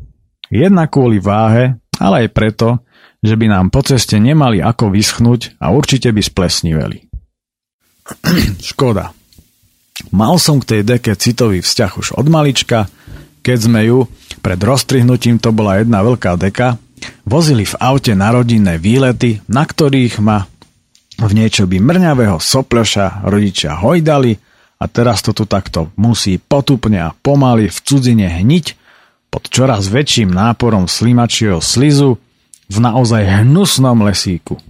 [0.49, 2.81] Jedna kvôli váhe, ale aj preto,
[3.19, 7.05] že by nám po ceste nemali ako vyschnúť a určite by splesniveli.
[8.71, 9.11] Škoda.
[10.15, 12.87] Mal som k tej deke citový vzťah už od malička,
[13.43, 14.07] keď sme ju,
[14.39, 16.79] pred roztrihnutím to bola jedna veľká deka,
[17.27, 20.47] vozili v aute na rodinné výlety, na ktorých ma
[21.19, 24.39] v niečo by mrňavého sopľoša rodičia hojdali
[24.79, 28.65] a teraz to tu takto musí potupne a pomaly v cudzine hniť
[29.27, 32.15] pod čoraz väčším náporom slimačieho slizu
[32.69, 34.61] v naozaj hnusnom lesíku.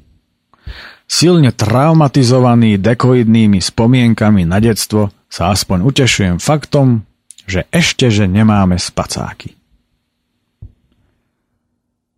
[1.10, 7.04] Silne traumatizovaný dekoidnými spomienkami na detstvo sa aspoň utešujem faktom,
[7.50, 9.58] že ešte, že nemáme spacáky.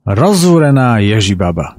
[0.02, 1.78] Rozúrená Ježibaba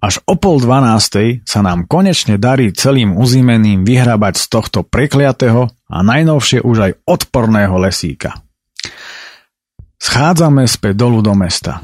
[0.00, 5.98] Až o pol dvanástej sa nám konečne darí celým uzimeným vyhrabať z tohto prekliatého a
[6.04, 8.45] najnovšie už aj odporného lesíka.
[9.96, 11.80] Schádzame späť dolu do mesta.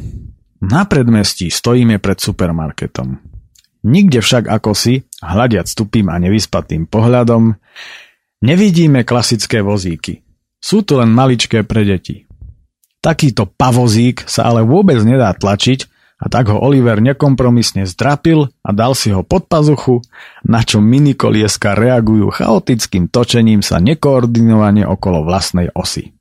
[0.62, 3.18] Na predmestí stojíme pred supermarketom.
[3.82, 7.58] Nikde však ako si, hľadiac tupým a nevyspatým pohľadom,
[8.46, 10.22] nevidíme klasické vozíky.
[10.62, 12.30] Sú tu len maličké pre deti.
[13.02, 15.90] Takýto pavozík sa ale vôbec nedá tlačiť,
[16.22, 19.98] a tak ho Oliver nekompromisne zdrapil a dal si ho pod pazuchu,
[20.46, 26.14] na čo minikolieska reagujú chaotickým točením sa nekoordinovane okolo vlastnej osy.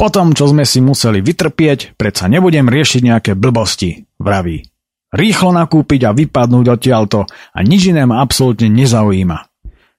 [0.00, 4.64] Potom, čo sme si museli vytrpieť, predsa nebudem riešiť nejaké blbosti, vraví.
[5.12, 9.44] Rýchlo nakúpiť a vypadnúť odtiaľto a nič iné ma absolútne nezaujíma.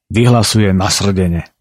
[0.09, 1.53] Vyhlasuje nasrdene.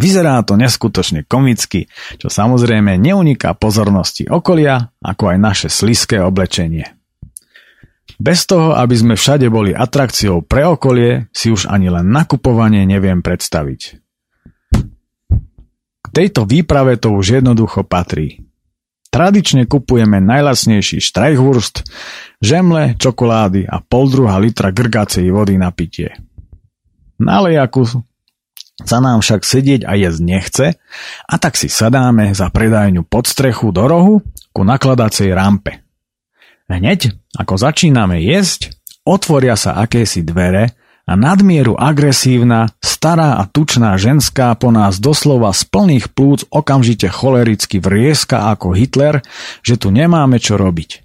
[0.00, 6.88] Vyzerá to neskutočne komicky, čo samozrejme neuniká pozornosti okolia, ako aj naše sliské oblečenie.
[8.16, 13.20] Bez toho, aby sme všade boli atrakciou pre okolie, si už ani len nakupovanie neviem
[13.20, 14.00] predstaviť.
[16.10, 18.42] Tejto výprave to už jednoducho patrí.
[19.10, 21.82] Tradične kupujeme najlacnejší štrajchwurst,
[22.38, 26.14] žemle, čokolády a pol druha litra grgacej vody na pitie.
[27.18, 27.84] Na lejaku
[28.80, 30.66] sa nám však sedieť a jesť nechce
[31.26, 34.14] a tak si sadáme za predajňu pod strechu do rohu
[34.54, 35.82] ku nakladacej rampe.
[36.70, 38.70] Hneď, ako začíname jesť,
[39.02, 40.79] otvoria sa akési dvere
[41.10, 47.82] a nadmieru agresívna, stará a tučná ženská po nás doslova z plných plúc okamžite cholericky
[47.82, 49.18] vrieska ako Hitler,
[49.66, 51.02] že tu nemáme čo robiť.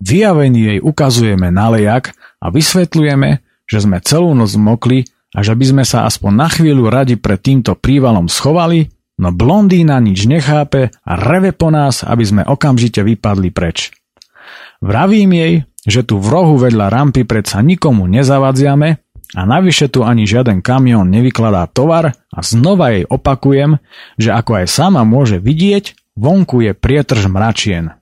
[0.00, 5.04] Vyjavení jej ukazujeme na lejak a vysvetľujeme, že sme celú noc mokli
[5.36, 8.88] a že by sme sa aspoň na chvíľu radi pred týmto prívalom schovali,
[9.20, 13.92] no blondína nič nechápe a reve po nás, aby sme okamžite vypadli preč.
[14.80, 15.52] Vravím jej,
[15.84, 18.88] že tu v rohu vedľa rampy predsa nikomu nezavadziame
[19.36, 23.80] a navyše tu ani žiaden kamión nevykladá tovar a znova jej opakujem,
[24.20, 27.92] že ako aj sama môže vidieť, vonku je prietrž mračien.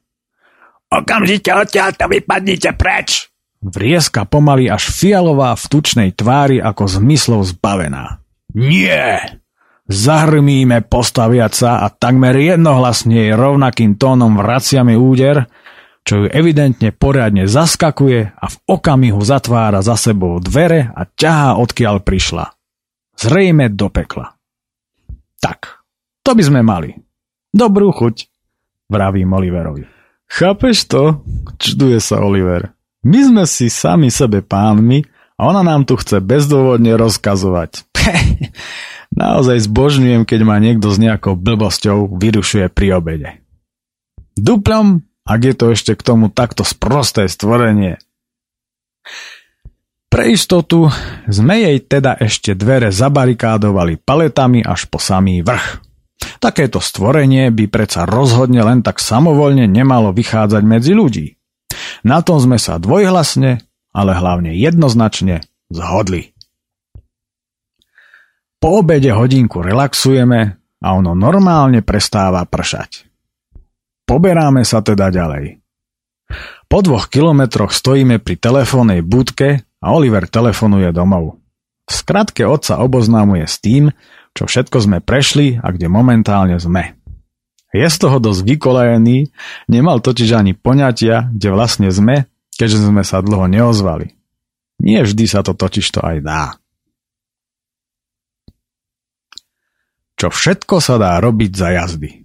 [0.92, 8.18] Okamžite odtiaľto vypadnite preč, Vrieska pomaly až fialová v tučnej tvári ako zmyslov zbavená.
[8.58, 9.38] Nie!
[9.86, 15.46] Zahrmíme postaviať sa a takmer jednohlasne jej rovnakým tónom vraciame úder,
[16.02, 22.02] čo ju evidentne poriadne zaskakuje a v okamihu zatvára za sebou dvere a ťahá odkiaľ
[22.02, 22.50] prišla.
[23.14, 24.34] Zrejme do pekla.
[25.38, 25.82] Tak,
[26.26, 26.98] to by sme mali.
[27.54, 28.26] Dobrú chuť,
[28.90, 29.86] vravím Oliverovi.
[30.32, 31.02] Chápeš to?
[31.60, 32.72] Čuduje sa Oliver.
[33.04, 35.04] My sme si sami sebe pánmi
[35.36, 37.84] a ona nám tu chce bezdôvodne rozkazovať.
[39.22, 43.30] Naozaj zbožňujem, keď ma niekto s nejakou blbosťou vyrušuje pri obede.
[44.32, 47.96] Duplom, ak je to ešte k tomu takto sprosté stvorenie.
[50.12, 50.92] Pre istotu
[51.24, 55.80] sme jej teda ešte dvere zabarikádovali paletami až po samý vrch.
[56.36, 61.40] Takéto stvorenie by predsa rozhodne len tak samovolne nemalo vychádzať medzi ľudí.
[62.04, 63.64] Na tom sme sa dvojhlasne,
[63.96, 65.40] ale hlavne jednoznačne
[65.72, 66.36] zhodli.
[68.60, 70.40] Po obede hodinku relaxujeme
[70.82, 73.11] a ono normálne prestáva pršať.
[74.12, 75.64] Poberáme sa teda ďalej.
[76.68, 81.40] Po dvoch kilometroch stojíme pri telefónnej budke a Oliver telefonuje domov.
[81.88, 83.88] V skratke otca oboznámuje s tým,
[84.36, 86.92] čo všetko sme prešli a kde momentálne sme.
[87.72, 89.32] Je z toho dosť vykolajený,
[89.72, 94.12] nemal totiž ani poňatia, kde vlastne sme, keďže sme sa dlho neozvali.
[94.76, 96.44] Nie vždy sa to totiž to aj dá.
[100.20, 102.21] Čo všetko sa dá robiť za jazdy.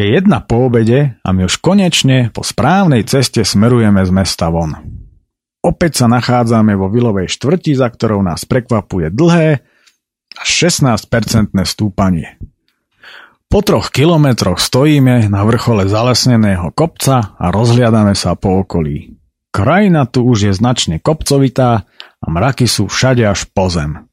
[0.00, 4.72] Je jedna po obede a my už konečne po správnej ceste smerujeme z mesta von.
[5.60, 9.60] Opäť sa nachádzame vo vilovej štvrti, za ktorou nás prekvapuje dlhé
[10.40, 12.40] a 16-percentné stúpanie.
[13.52, 19.20] Po troch kilometroch stojíme na vrchole zalesneného kopca a rozhliadame sa po okolí.
[19.52, 21.84] Krajina tu už je značne kopcovitá
[22.24, 24.08] a mraky sú všade až po zem.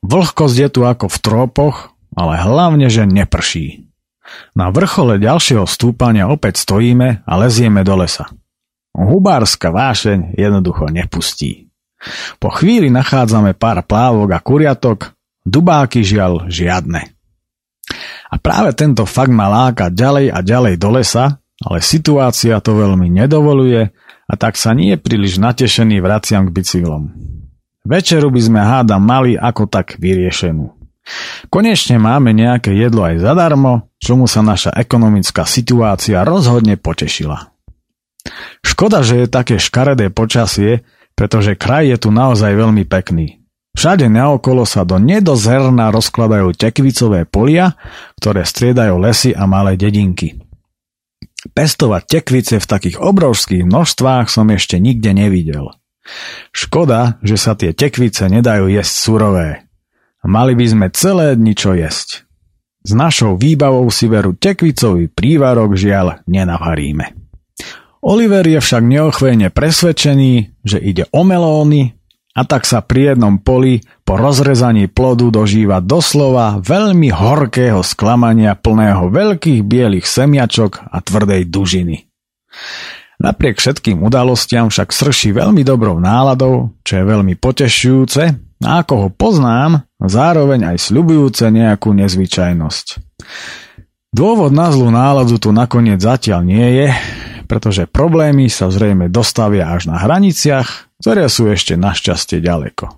[0.00, 3.89] Vlhkosť je tu ako v trópoch, ale hlavne, že neprší.
[4.54, 8.30] Na vrchole ďalšieho stúpania opäť stojíme a lezieme do lesa.
[8.94, 11.70] Hubárska vášeň jednoducho nepustí.
[12.40, 15.12] Po chvíli nachádzame pár plávok a kuriatok,
[15.44, 17.12] dubáky žiaľ žiadne.
[18.30, 23.12] A práve tento fakt ma láka ďalej a ďalej do lesa, ale situácia to veľmi
[23.12, 23.92] nedovoluje
[24.30, 27.12] a tak sa nie príliš natešený vraciam k bicyklom.
[27.84, 30.79] Večeru by sme hádam mali ako tak vyriešenú.
[31.50, 37.50] Konečne máme nejaké jedlo aj zadarmo, čomu sa naša ekonomická situácia rozhodne potešila.
[38.60, 40.84] Škoda, že je také škaredé počasie,
[41.16, 43.40] pretože kraj je tu naozaj veľmi pekný.
[43.70, 47.78] Všade naokolo sa do nedozerna rozkladajú tekvicové polia,
[48.18, 50.42] ktoré striedajú lesy a malé dedinky.
[51.54, 55.72] Pestovať tekvice v takých obrovských množstvách som ešte nikde nevidel.
[56.50, 59.69] Škoda, že sa tie tekvice nedajú jesť surové.
[60.24, 62.28] Mali by sme celé dni čo jesť.
[62.80, 67.16] S našou výbavou si veru tekvicový prívarok žiaľ nenavaríme.
[68.00, 71.92] Oliver je však neochvejne presvedčený, že ide o melóny
[72.32, 79.12] a tak sa pri jednom poli po rozrezaní plodu dožíva doslova veľmi horkého sklamania plného
[79.12, 82.08] veľkých bielých semiačok a tvrdej dužiny.
[83.20, 89.08] Napriek všetkým udalostiam však srší veľmi dobrou náladou, čo je veľmi potešujúce a ako ho
[89.08, 92.86] poznám, zároveň aj sľubujúce nejakú nezvyčajnosť.
[94.10, 96.88] Dôvod na zlú náladu tu nakoniec zatiaľ nie je,
[97.48, 102.90] pretože problémy sa zrejme dostavia až na hraniciach, ktoré sú ešte našťastie ďaleko.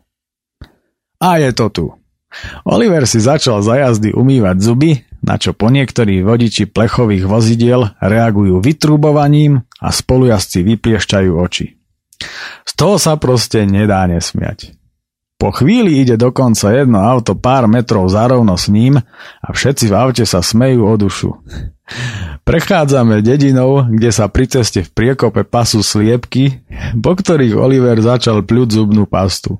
[1.23, 1.87] A je to tu.
[2.67, 4.93] Oliver si začal za jazdy umývať zuby,
[5.23, 11.79] na čo po niektorí vodiči plechových vozidiel reagujú vytrubovaním a spolujazci vypliešťajú oči.
[12.67, 14.82] Z toho sa proste nedá nesmiať.
[15.43, 19.03] Po chvíli ide dokonca jedno auto pár metrov zarovno s ním
[19.43, 21.35] a všetci v aute sa smejú o dušu.
[22.47, 26.63] Prechádzame dedinou, kde sa pri ceste v priekope pasú sliepky,
[26.95, 29.59] po ktorých Oliver začal pľuť zubnú pastu.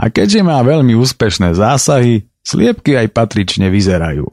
[0.00, 4.24] A keďže má veľmi úspešné zásahy, sliepky aj patrične vyzerajú.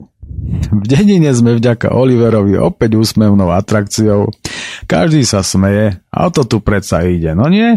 [0.71, 4.31] V dedine sme vďaka Oliverovi opäť úsmevnou atrakciou.
[4.87, 7.75] Každý sa smeje a o to tu predsa ide, no nie?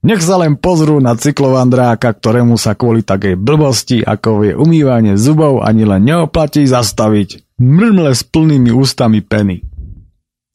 [0.00, 5.60] Nech sa len pozrú na cyklovandráka, ktorému sa kvôli takej blbosti, ako je umývanie zubov,
[5.60, 7.60] ani len neoplatí zastaviť.
[7.60, 9.60] Mrmle s plnými ústami peny.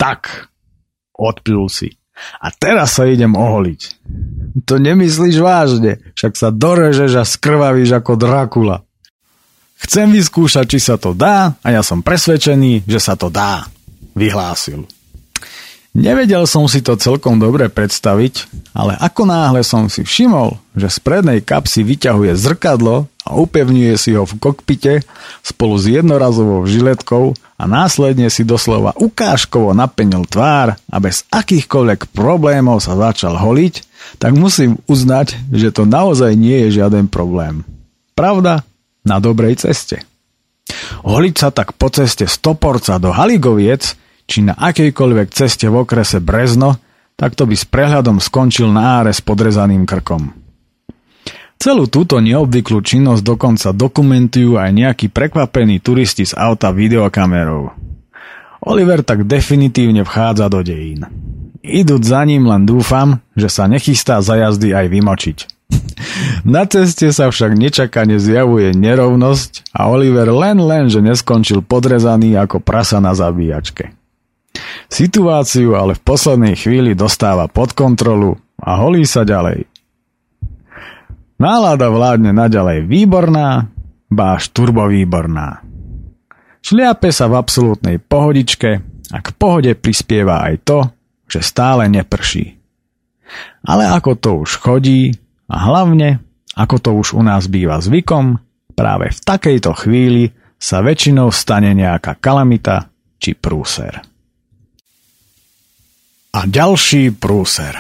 [0.02, 0.50] Tak,
[1.14, 1.94] odpil si.
[2.42, 3.82] A teraz sa idem oholiť.
[4.66, 8.82] To nemyslíš vážne, však sa dorežeš a skrvavíš ako Drakula.
[9.78, 13.68] Chcem vyskúšať, či sa to dá a ja som presvedčený, že sa to dá,
[14.18, 14.90] vyhlásil.
[15.96, 21.00] Nevedel som si to celkom dobre predstaviť, ale ako náhle som si všimol, že z
[21.00, 25.08] prednej kapsy vyťahuje zrkadlo a upevňuje si ho v kokpite
[25.40, 32.84] spolu s jednorazovou žiletkou a následne si doslova ukážkovo napenil tvár a bez akýchkoľvek problémov
[32.84, 33.88] sa začal holiť,
[34.20, 37.64] tak musím uznať, že to naozaj nie je žiaden problém.
[38.20, 38.68] Pravda?
[39.08, 40.04] Na dobrej ceste.
[41.08, 46.82] Holiť sa tak po ceste Stoporca do Haligoviec či na akejkoľvek ceste v okrese Brezno,
[47.16, 50.46] tak to by s prehľadom skončil na áre s podrezaným krkom.
[51.56, 57.72] Celú túto neobvyklú činnosť dokonca dokumentujú aj nejakí prekvapení turisti z auta videokamerou.
[58.66, 61.08] Oliver tak definitívne vchádza do dejín.
[61.66, 65.38] Idúc za ním len dúfam, že sa nechystá za jazdy aj vymočiť.
[66.46, 72.62] Na ceste sa však nečakane zjavuje nerovnosť a Oliver len len, že neskončil podrezaný ako
[72.62, 74.05] prasa na zabíjačke.
[74.90, 79.68] Situáciu ale v poslednej chvíli dostáva pod kontrolu a holí sa ďalej.
[81.36, 83.68] Nálada vládne naďalej výborná,
[84.08, 85.60] báš turbovýborná.
[86.64, 88.70] Šliape sa v absolútnej pohodičke
[89.12, 90.80] a k pohode prispieva aj to,
[91.28, 92.56] že stále neprší.
[93.68, 95.12] Ale ako to už chodí
[95.52, 96.24] a hlavne,
[96.56, 98.40] ako to už u nás býva zvykom,
[98.74, 102.88] práve v takejto chvíli sa väčšinou stane nejaká kalamita
[103.20, 104.15] či prúser
[106.36, 107.80] a ďalší prúser.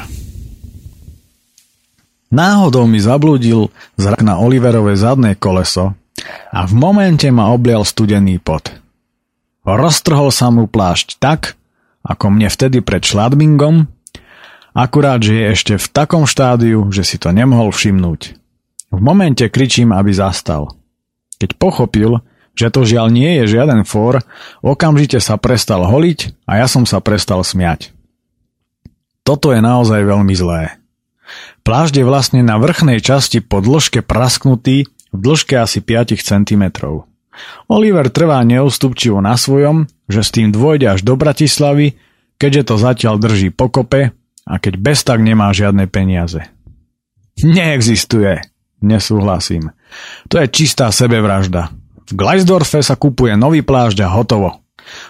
[2.31, 3.67] Náhodou mi zabludil
[3.99, 5.91] zrak na Oliverové zadné koleso
[6.55, 8.71] a v momente ma oblial studený pot.
[9.67, 11.59] Roztrhol sa mu plášť tak,
[12.05, 13.91] ako mne vtedy pred šladbingom,
[14.71, 18.21] akurát, že je ešte v takom štádiu, že si to nemohol všimnúť.
[18.93, 20.71] V momente kričím, aby zastal.
[21.43, 22.23] Keď pochopil,
[22.55, 24.23] že to žiaľ nie je žiaden fór,
[24.63, 27.94] okamžite sa prestal holiť a ja som sa prestal smiať.
[29.25, 30.77] Toto je naozaj veľmi zlé.
[31.65, 36.63] Plážď je vlastne na vrchnej časti po dĺžke prasknutý v dĺžke asi 5 cm.
[37.67, 41.97] Oliver trvá neústupčivo na svojom, že s tým dôjde až do Bratislavy,
[42.37, 44.13] keďže to zatiaľ drží pokope
[44.45, 46.45] a keď bez tak nemá žiadne peniaze.
[47.41, 48.45] Neexistuje,
[48.85, 49.73] nesúhlasím.
[50.29, 51.73] To je čistá sebevražda.
[52.05, 54.64] V Gleisdorfe sa kupuje nový plášť a hotovo.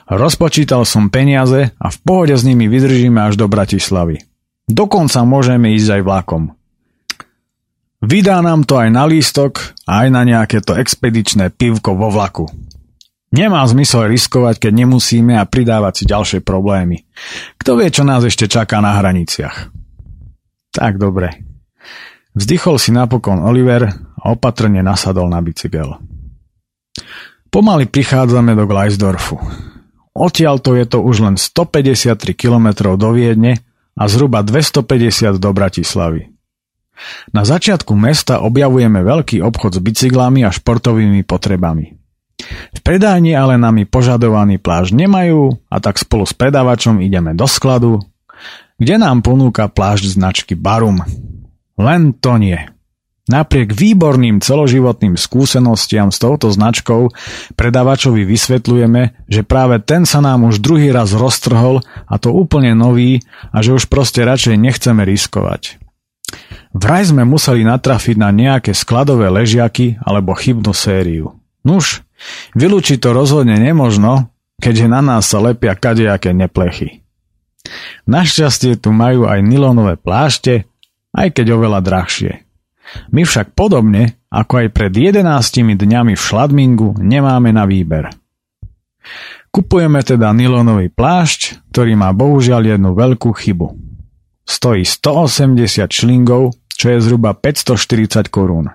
[0.07, 4.21] Rozpočítal som peniaze a v pohode s nimi vydržíme až do Bratislavy.
[4.65, 6.43] Dokonca môžeme ísť aj vlakom.
[8.05, 12.45] Vydá nám to aj na lístok a aj na nejaké to expedičné pivko vo vlaku.
[13.34, 17.03] Nemá zmysel riskovať, keď nemusíme a pridávať si ďalšie problémy.
[17.57, 19.73] Kto vie, čo nás ešte čaká na hraniciach.
[20.71, 21.43] Tak dobre.
[22.36, 25.99] Vzdychol si napokon Oliver a opatrne nasadol na bicykel.
[27.56, 29.39] Pomaly prichádzame do Gleisdorfu.
[30.12, 33.64] Odtiaľto je to už len 153 km do Viedne
[33.95, 36.36] a zhruba 250 do Bratislavy.
[37.32, 41.95] Na začiatku mesta objavujeme veľký obchod s bicyklami a športovými potrebami.
[42.76, 48.03] V predajni ale nami požadovaný pláž nemajú a tak spolu s predávačom ideme do skladu,
[48.76, 50.99] kde nám ponúka plášť značky Barum.
[51.80, 52.74] Len to nie.
[53.26, 57.09] Napriek výborným celoživotným skúsenostiam s touto značkou
[57.57, 63.26] predávačovi vysvetľujeme, že práve ten sa nám už druhý raz roztrhol a to úplne nový
[63.49, 65.82] a že už proste radšej nechceme riskovať.
[66.78, 71.34] Vraj sme museli natrafiť na nejaké skladové ležiaky alebo chybnú sériu.
[71.65, 72.05] Nuž,
[72.53, 74.30] vylúčiť to rozhodne nemožno,
[74.61, 77.01] keďže na nás sa lepia kadejaké neplechy.
[78.05, 80.69] Našťastie tu majú aj nylonové plášte,
[81.09, 82.44] aj keď oveľa drahšie.
[83.11, 85.25] My však podobne, ako aj pred 11
[85.75, 88.13] dňami v Šladmingu, nemáme na výber.
[89.55, 93.67] Kupujeme teda nylonový plášť, ktorý má bohužiaľ jednu veľkú chybu.
[94.43, 98.67] Stojí 180 šlingov, čo je zhruba 540 korún.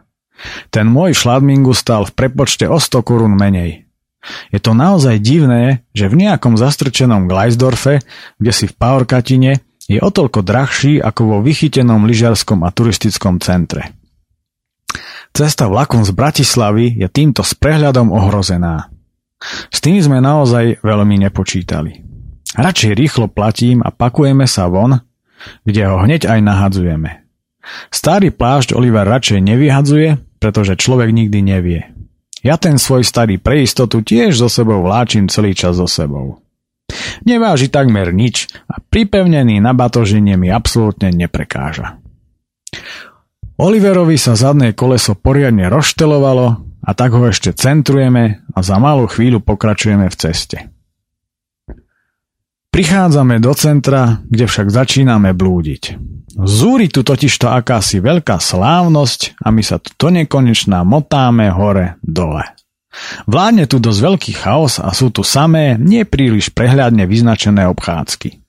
[0.73, 3.85] Ten môj šladmingu stal v prepočte o 100 korún menej.
[4.49, 8.01] Je to naozaj divné, že v nejakom zastrčenom Gleisdorfe,
[8.41, 14.00] kde si v Paorkatine, je o toľko drahší ako vo vychytenom lyžiarskom a turistickom centre.
[15.31, 18.91] Cesta vlakom z Bratislavy je týmto s prehľadom ohrozená.
[19.73, 22.05] S tým sme naozaj veľmi nepočítali.
[22.59, 25.01] Radšej rýchlo platím a pakujeme sa von,
[25.65, 27.11] kde ho hneď aj nahadzujeme.
[27.95, 31.81] Starý plášť Oliver radšej nevyhadzuje, pretože človek nikdy nevie.
[32.41, 36.41] Ja ten svoj starý pre istotu tiež so sebou vláčim celý čas so sebou.
[37.23, 42.01] Neváži takmer nič a pripevnený na batožine mi absolútne neprekáža.
[43.61, 46.47] Oliverovi sa zadné koleso poriadne rozštelovalo
[46.81, 50.59] a tak ho ešte centrujeme a za malú chvíľu pokračujeme v ceste.
[52.73, 56.01] Prichádzame do centra, kde však začíname blúdiť.
[56.41, 62.49] Zúri tu totižto akási veľká slávnosť a my sa tu to nekonečná motáme hore dole.
[63.29, 68.41] Vládne tu dosť veľký chaos a sú tu samé, nepríliš prehľadne vyznačené obchádzky.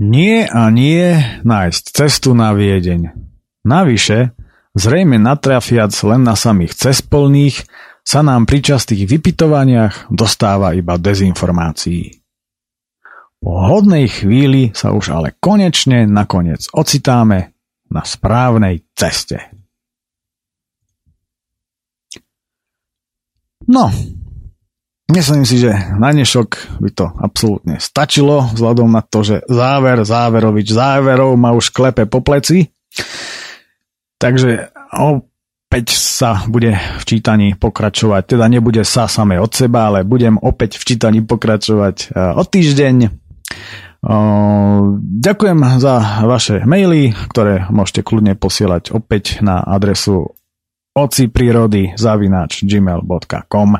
[0.00, 3.12] Nie a nie nájsť cestu na Viedeň.
[3.68, 4.32] Navyše,
[4.74, 7.62] Zrejme natrafiac len na samých cespolných,
[8.04, 12.20] sa nám pri častých vypitovaniach dostáva iba dezinformácií.
[13.38, 17.54] Po hodnej chvíli sa už ale konečne nakoniec ocitáme
[17.88, 19.40] na správnej ceste.
[23.64, 23.88] No,
[25.08, 30.68] myslím si, že na dnešok by to absolútne stačilo, vzhľadom na to, že záver záverovič
[30.68, 32.68] záverov ma už klepe po pleci.
[34.24, 40.40] Takže opäť sa bude v čítaní pokračovať, teda nebude sa samé od seba, ale budem
[40.40, 42.96] opäť v čítaní pokračovať e, o týždeň.
[45.24, 50.36] Ďakujem za vaše maily, ktoré môžete kľudne posielať opäť na adresu
[50.92, 53.70] ociprirody zavináč gmail.com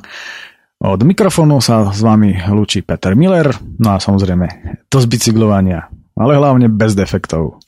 [0.81, 4.49] Od mikrofónu sa s vami lúči Peter Miller, no a samozrejme
[4.89, 7.64] to z bicyklovania, ale hlavne bez defektov.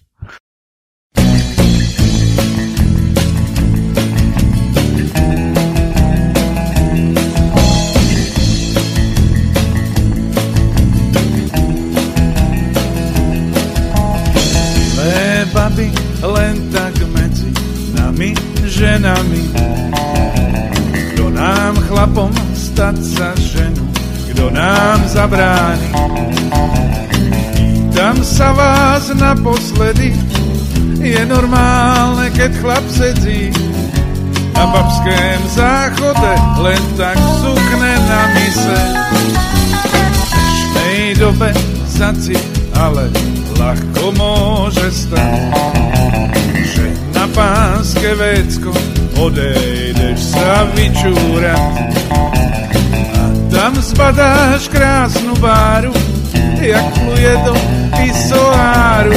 [15.76, 15.92] Baby
[16.24, 17.52] len tak medzi
[17.92, 18.32] nami
[18.64, 19.44] ženami.
[21.12, 23.84] Kto nám chlapom stať sa ženu,
[24.32, 25.92] kto nám zabráni.
[27.56, 30.16] Pýtam sa vás naposledy,
[31.00, 33.52] je normálne, keď chlap sedí
[34.56, 36.32] na babském záchode,
[36.64, 38.80] len tak sukne na mise.
[39.76, 39.84] V
[40.32, 41.52] dnešnej dobe
[41.96, 43.08] senzácii, ale
[43.56, 45.52] ľahko môže stať,
[46.76, 48.72] že na pánske vecko
[49.16, 51.96] odejdeš sa vyčúrať.
[53.16, 55.92] A tam zbadáš krásnu báru,
[56.60, 57.54] jak pluje do
[57.96, 59.16] pisoáru.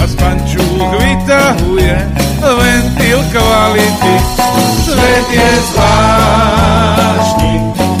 [0.00, 1.96] A z pančúk vytahuje
[2.40, 4.14] ventil kvality.
[4.84, 7.52] Svet je zvláštny,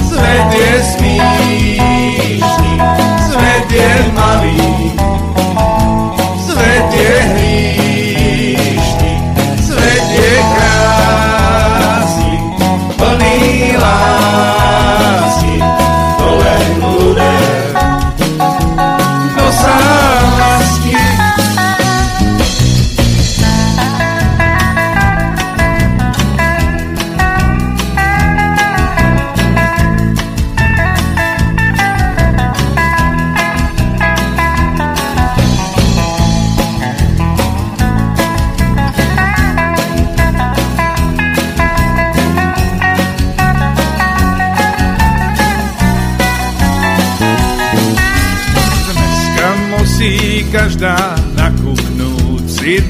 [0.08, 2.72] svet je smíšný,
[4.00, 4.59] svet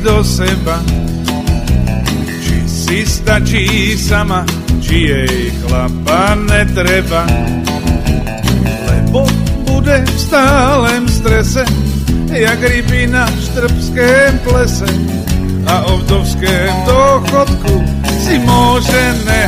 [0.01, 0.80] do seba.
[2.40, 3.64] Či si stačí
[3.96, 4.44] sama,
[4.80, 7.24] či jej chlapa netreba.
[8.88, 9.28] Lebo
[9.68, 11.64] bude v stálem strese,
[12.32, 14.88] jak ryby na štrbském plese.
[15.68, 17.84] A o vdovském dochodku
[18.24, 19.39] si môže nehať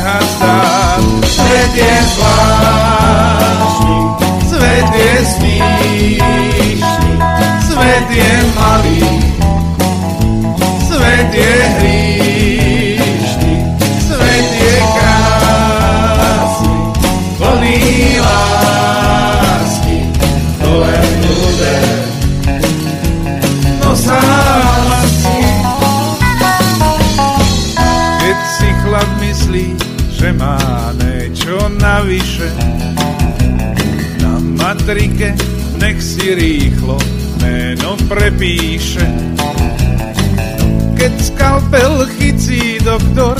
[34.85, 35.35] trike,
[35.79, 36.99] nech si rýchlo
[37.39, 39.07] meno prepíše.
[40.99, 43.39] Keď skalpel chycí doktor,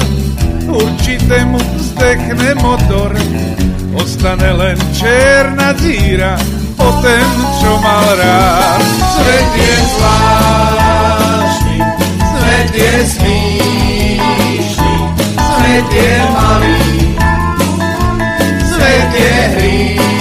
[0.68, 3.12] určite mu vzdechne motor.
[3.94, 6.39] Ostane len černá díra
[6.80, 7.28] o ten,
[7.62, 8.82] čo mal rád.
[9.20, 11.78] Svet je zvláštny,
[12.18, 14.96] svet je smíšný,
[15.38, 16.80] svet je malý,
[18.66, 20.12] svet je hry.